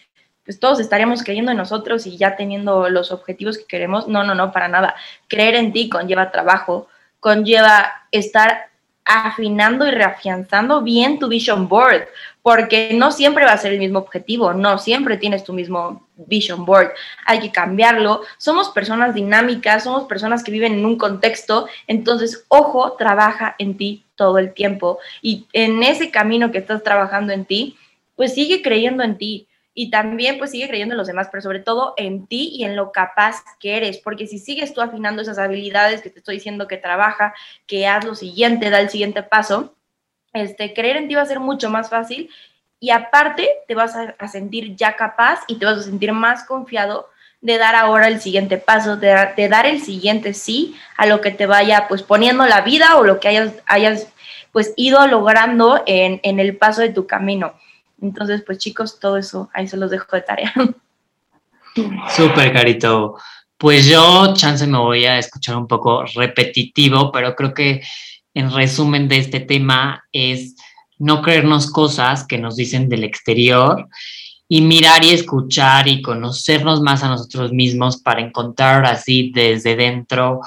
[0.43, 4.09] pues todos estaríamos creyendo en nosotros y ya teniendo los objetivos que queremos.
[4.09, 4.95] No, no, no, para nada.
[5.29, 6.89] Creer en ti conlleva trabajo,
[7.21, 8.67] conlleva estar
[9.05, 12.07] afinando y reafianzando bien tu vision board,
[12.41, 16.65] porque no siempre va a ser el mismo objetivo, no siempre tienes tu mismo vision
[16.65, 16.91] board,
[17.25, 18.21] hay que cambiarlo.
[18.37, 24.03] Somos personas dinámicas, somos personas que viven en un contexto, entonces, ojo, trabaja en ti
[24.15, 24.99] todo el tiempo.
[25.21, 27.77] Y en ese camino que estás trabajando en ti,
[28.15, 29.47] pues sigue creyendo en ti
[29.77, 32.77] y también pues sigue creyendo en los demás, pero sobre todo en ti y en
[32.77, 36.67] lo capaz que eres, porque si sigues tú afinando esas habilidades que te estoy diciendo
[36.67, 37.35] que trabaja,
[37.67, 39.75] que haz lo siguiente, da el siguiente paso,
[40.33, 42.29] este, creer en ti va a ser mucho más fácil
[42.79, 47.09] y aparte te vas a, sentir ya capaz y te vas a sentir más confiado
[47.41, 49.09] de dar ahora el siguiente paso, de,
[49.49, 53.19] dar el siguiente sí a lo que te vaya pues poniendo la vida o lo
[53.19, 54.07] que hayas, hayas
[54.53, 57.55] pues ido logrando en, en el paso de tu camino.
[58.01, 60.53] Entonces, pues chicos, todo eso ahí se los dejo de tarea.
[62.15, 63.17] Súper, Carito.
[63.57, 67.81] Pues yo, chance, me voy a escuchar un poco repetitivo, pero creo que
[68.33, 70.55] en resumen de este tema es
[70.97, 73.87] no creernos cosas que nos dicen del exterior
[74.47, 80.41] y mirar y escuchar y conocernos más a nosotros mismos para encontrar así desde dentro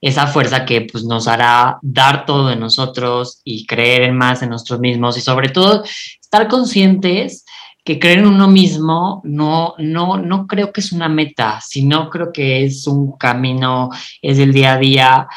[0.00, 4.50] esa fuerza que pues, nos hará dar todo de nosotros y creer en más en
[4.50, 5.84] nosotros mismos y sobre todo
[6.20, 7.44] estar conscientes
[7.84, 12.32] que creer en uno mismo no, no, no creo que es una meta, sino creo
[12.32, 13.90] que es un camino,
[14.20, 15.28] es el día a día.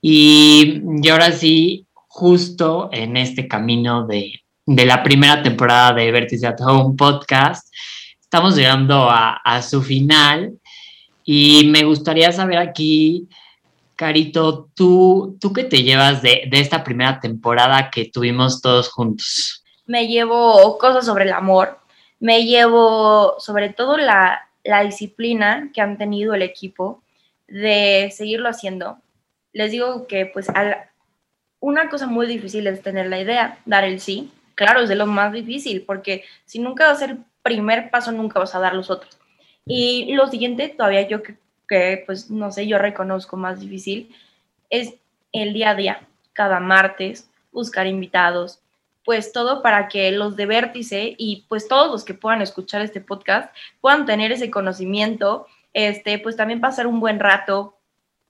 [0.00, 6.46] Y, y ahora sí, justo en este camino de, de la primera temporada de Vertice
[6.46, 7.72] at Home podcast,
[8.20, 10.58] estamos llegando a, a su final
[11.24, 13.28] y me gustaría saber aquí,
[13.96, 19.64] Carito, ¿tú, tú qué te llevas de, de esta primera temporada que tuvimos todos juntos?
[19.86, 21.78] me llevo cosas sobre el amor,
[22.20, 24.48] me llevo sobre todo la,
[24.84, 27.02] disciplina que han tenido el equipo
[27.46, 28.98] de seguirlo haciendo.
[29.52, 30.48] Les digo que pues
[31.60, 34.32] una cosa muy difícil es tener la idea, dar el sí.
[34.54, 38.38] Claro, es de lo más difícil porque si nunca vas a el primer paso, nunca
[38.38, 39.18] vas a dar los otros.
[39.66, 41.36] Y lo siguiente, todavía yo que,
[42.06, 44.14] pues no sé, yo reconozco más difícil,
[44.70, 44.94] es
[45.32, 48.60] el día a día, cada martes, buscar invitados,
[49.04, 53.00] pues todo para que los de Vértice y pues todos los que puedan escuchar este
[53.00, 57.76] podcast puedan tener ese conocimiento, este, pues también pasar un buen rato.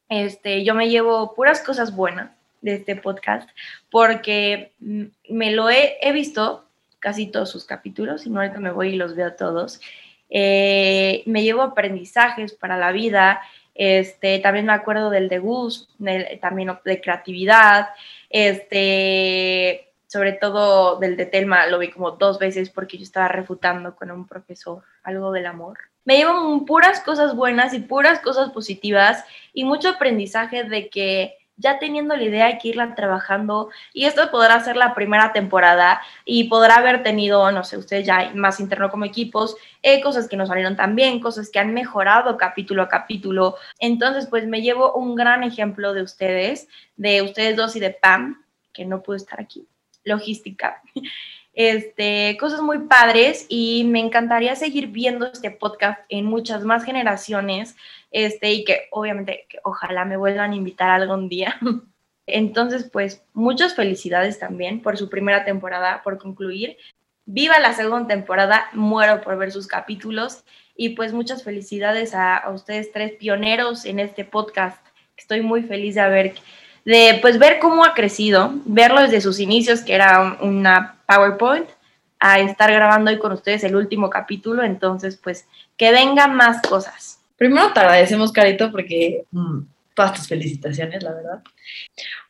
[0.08, 2.30] Este, yo me llevo puras cosas buenas
[2.60, 3.48] de este podcast
[3.90, 4.72] porque
[5.28, 6.64] me lo he, visto
[6.98, 9.80] casi todos sus capítulos y no ahorita me voy y los veo todos.
[10.36, 13.40] Eh, me llevo aprendizajes para la vida,
[13.72, 15.88] este, también me acuerdo del de Gus,
[16.40, 17.90] también de creatividad,
[18.30, 23.94] este, sobre todo del de Telma, lo vi como dos veces porque yo estaba refutando
[23.94, 25.78] con un profesor algo del amor.
[26.04, 31.78] Me llevan puras cosas buenas y puras cosas positivas y mucho aprendizaje de que ya
[31.78, 36.44] teniendo la idea hay que irla trabajando y esto podrá ser la primera temporada y
[36.44, 40.46] podrá haber tenido, no sé, ustedes ya más interno como equipos, eh, cosas que no
[40.46, 43.56] salieron tan bien, cosas que han mejorado capítulo a capítulo.
[43.78, 48.44] Entonces, pues me llevo un gran ejemplo de ustedes, de ustedes dos y de Pam,
[48.72, 49.66] que no pudo estar aquí,
[50.04, 50.82] logística.
[51.56, 57.76] Este, cosas muy padres y me encantaría seguir viendo este podcast en muchas más generaciones
[58.14, 61.56] este, y que obviamente que ojalá me vuelvan a invitar algún día.
[62.26, 66.76] Entonces, pues muchas felicidades también por su primera temporada, por concluir.
[67.26, 70.44] Viva la segunda temporada, muero por ver sus capítulos
[70.76, 74.78] y pues muchas felicidades a, ustedes tres pioneros en este podcast.
[75.16, 76.34] Estoy muy feliz de haber,
[76.84, 81.68] de pues ver cómo ha crecido, verlo desde sus inicios, que era una PowerPoint,
[82.20, 84.62] a estar grabando hoy con ustedes el último capítulo.
[84.62, 87.23] Entonces, pues que vengan más cosas.
[87.44, 89.58] Primero te agradecemos, Carito, porque mm,
[89.94, 91.42] todas tus felicitaciones, la verdad.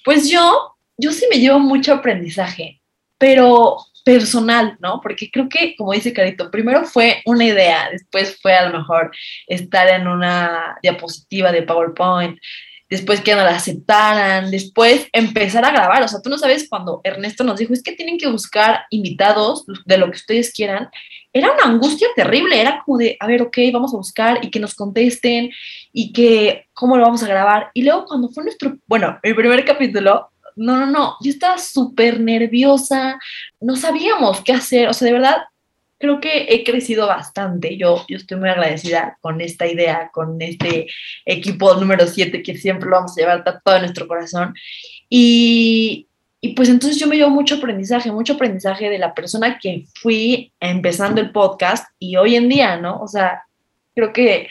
[0.05, 2.81] Pues yo, yo sí me llevo mucho aprendizaje,
[3.17, 5.01] pero personal, ¿no?
[5.01, 9.13] Porque creo que, como dice Carito, primero fue una idea, después fue a lo mejor
[9.47, 12.37] estar en una diapositiva de PowerPoint,
[12.91, 16.03] después que no la aceptaran, después empezar a grabar.
[16.03, 19.65] O sea, tú no sabes cuando Ernesto nos dijo, es que tienen que buscar invitados
[19.85, 20.91] de lo que ustedes quieran.
[21.37, 24.61] Era una angustia terrible, era como de, a ver, ok, vamos a buscar y que
[24.61, 25.51] nos contesten
[25.93, 27.71] y que, ¿cómo lo vamos a grabar?
[27.75, 32.21] Y luego cuando fue nuestro, bueno, el primer capítulo, no, no, no, yo estaba súper
[32.21, 33.19] nerviosa,
[33.61, 35.39] no sabíamos qué hacer, o sea, de verdad,
[35.99, 37.77] creo que he crecido bastante.
[37.77, 40.87] Yo, yo estoy muy agradecida con esta idea, con este
[41.25, 44.55] equipo número 7 que siempre lo vamos a llevar todo nuestro corazón.
[45.09, 46.07] Y,
[46.45, 50.53] y pues entonces yo me llevo mucho aprendizaje, mucho aprendizaje de la persona que fui
[50.61, 53.01] empezando el podcast y hoy en día, ¿no?
[53.01, 53.45] O sea,
[53.95, 54.49] creo que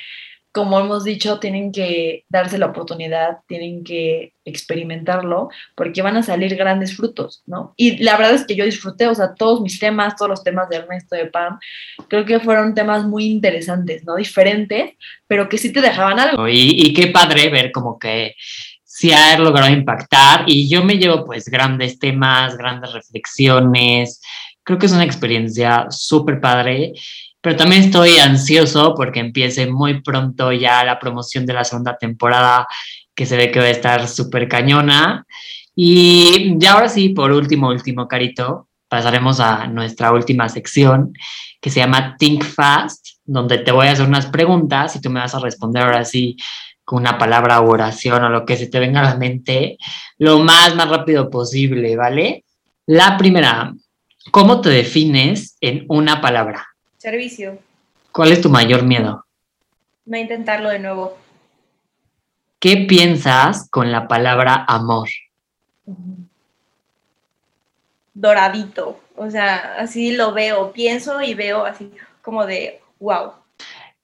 [0.51, 6.55] como hemos dicho, tienen que darse la oportunidad, tienen que experimentarlo, porque van a salir
[6.55, 7.73] grandes frutos, ¿no?
[7.75, 10.69] Y la verdad es que yo disfruté, o sea, todos mis temas, todos los temas
[10.69, 11.59] de Ernesto de Pam,
[12.07, 14.15] creo que fueron temas muy interesantes, ¿no?
[14.15, 14.93] Diferentes,
[15.27, 16.47] pero que sí te dejaban algo.
[16.47, 18.35] Y, y qué padre ver como que
[18.95, 24.21] sí ha logrado impactar y yo me llevo pues grandes temas, grandes reflexiones,
[24.63, 26.93] creo que es una experiencia súper padre
[27.43, 32.65] pero también estoy ansioso porque empiece muy pronto ya la promoción de la segunda temporada,
[33.13, 35.27] que se ve que va a estar súper cañona.
[35.75, 41.11] Y ya ahora sí, por último, último, Carito, pasaremos a nuestra última sección
[41.59, 45.19] que se llama Think Fast, donde te voy a hacer unas preguntas y tú me
[45.19, 46.37] vas a responder ahora sí
[46.86, 49.77] con una palabra o oración o lo que se te venga a la mente
[50.17, 52.43] lo más, más rápido posible, ¿vale?
[52.86, 53.73] La primera,
[54.31, 56.67] ¿cómo te defines en una palabra?
[56.97, 57.59] Servicio.
[58.11, 59.25] ¿Cuál es tu mayor miedo?
[60.05, 61.17] No intentarlo de nuevo.
[62.59, 65.09] ¿Qué piensas con la palabra amor?
[68.13, 68.99] Doradito.
[69.15, 73.34] O sea, así lo veo, pienso y veo así como de wow.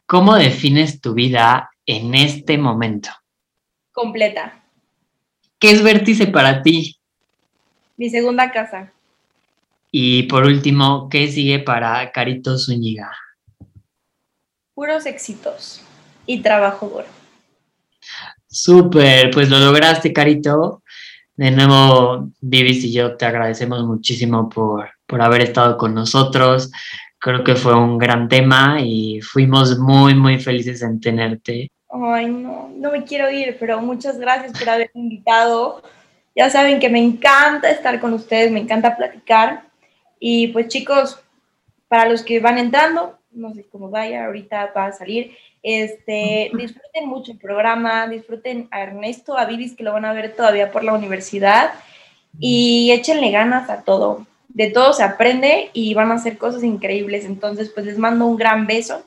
[0.10, 3.12] ¿Cómo defines tu vida en este momento?
[3.92, 4.60] Completa.
[5.60, 6.98] ¿Qué es vértice para ti?
[7.96, 8.92] Mi segunda casa.
[9.92, 13.12] Y por último, ¿qué sigue para Carito Zúñiga?
[14.74, 15.82] Puros éxitos
[16.26, 17.08] y trabajo duro.
[18.48, 20.82] Súper, pues lo lograste, Carito.
[21.36, 26.72] De nuevo, Vivis y yo te agradecemos muchísimo por, por haber estado con nosotros.
[27.20, 31.70] Creo que fue un gran tema y fuimos muy, muy felices en tenerte.
[31.90, 35.82] Ay, no, no me quiero ir, pero muchas gracias por haberme invitado.
[36.36, 39.64] Ya saben que me encanta estar con ustedes, me encanta platicar.
[40.20, 41.20] Y pues chicos,
[41.90, 47.08] para los que van entrando, no sé cómo vaya, ahorita va a salir, este, disfruten
[47.08, 50.84] mucho el programa, disfruten a Ernesto, a Vivis, que lo van a ver todavía por
[50.84, 51.74] la universidad,
[52.40, 54.26] y échenle ganas a todo.
[54.60, 57.24] De todo se aprende y van a hacer cosas increíbles.
[57.24, 59.06] Entonces, pues les mando un gran beso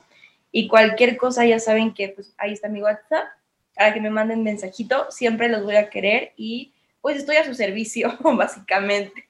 [0.51, 3.27] y cualquier cosa ya saben que pues ahí está mi WhatsApp
[3.75, 5.05] para que me manden mensajito.
[5.11, 9.27] Siempre los voy a querer y pues estoy a su servicio, básicamente.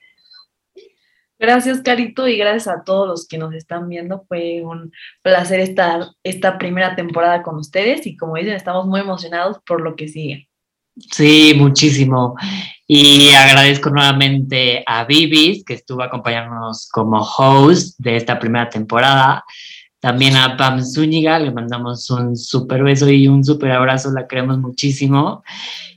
[1.38, 4.24] Gracias, Carito, y gracias a todos los que nos están viendo.
[4.30, 4.94] Fue un
[5.24, 9.98] placer estar esta primera temporada con ustedes y como dicen, estamos muy emocionados por lo
[9.98, 10.48] que sigue.
[10.96, 12.36] Sí, muchísimo.
[12.88, 19.44] Y agradezco nuevamente a Vivis, que estuvo acompañándonos como host de esta primera temporada.
[20.00, 24.60] También a Pam Zúñiga, le mandamos un súper beso y un súper abrazo, la queremos
[24.60, 25.44] muchísimo.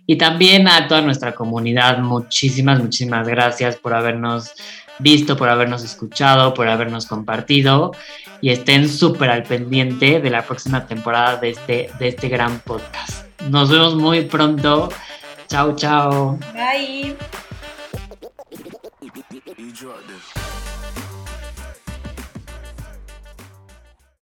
[0.07, 4.53] Y también a toda nuestra comunidad, muchísimas, muchísimas gracias por habernos
[5.01, 7.93] visto, por habernos escuchado, por habernos compartido
[8.41, 13.26] y estén súper al pendiente de la próxima temporada de este, de este gran podcast.
[13.51, 14.89] Nos vemos muy pronto.
[15.49, 16.39] Chao, chao.
[16.53, 17.17] Bye.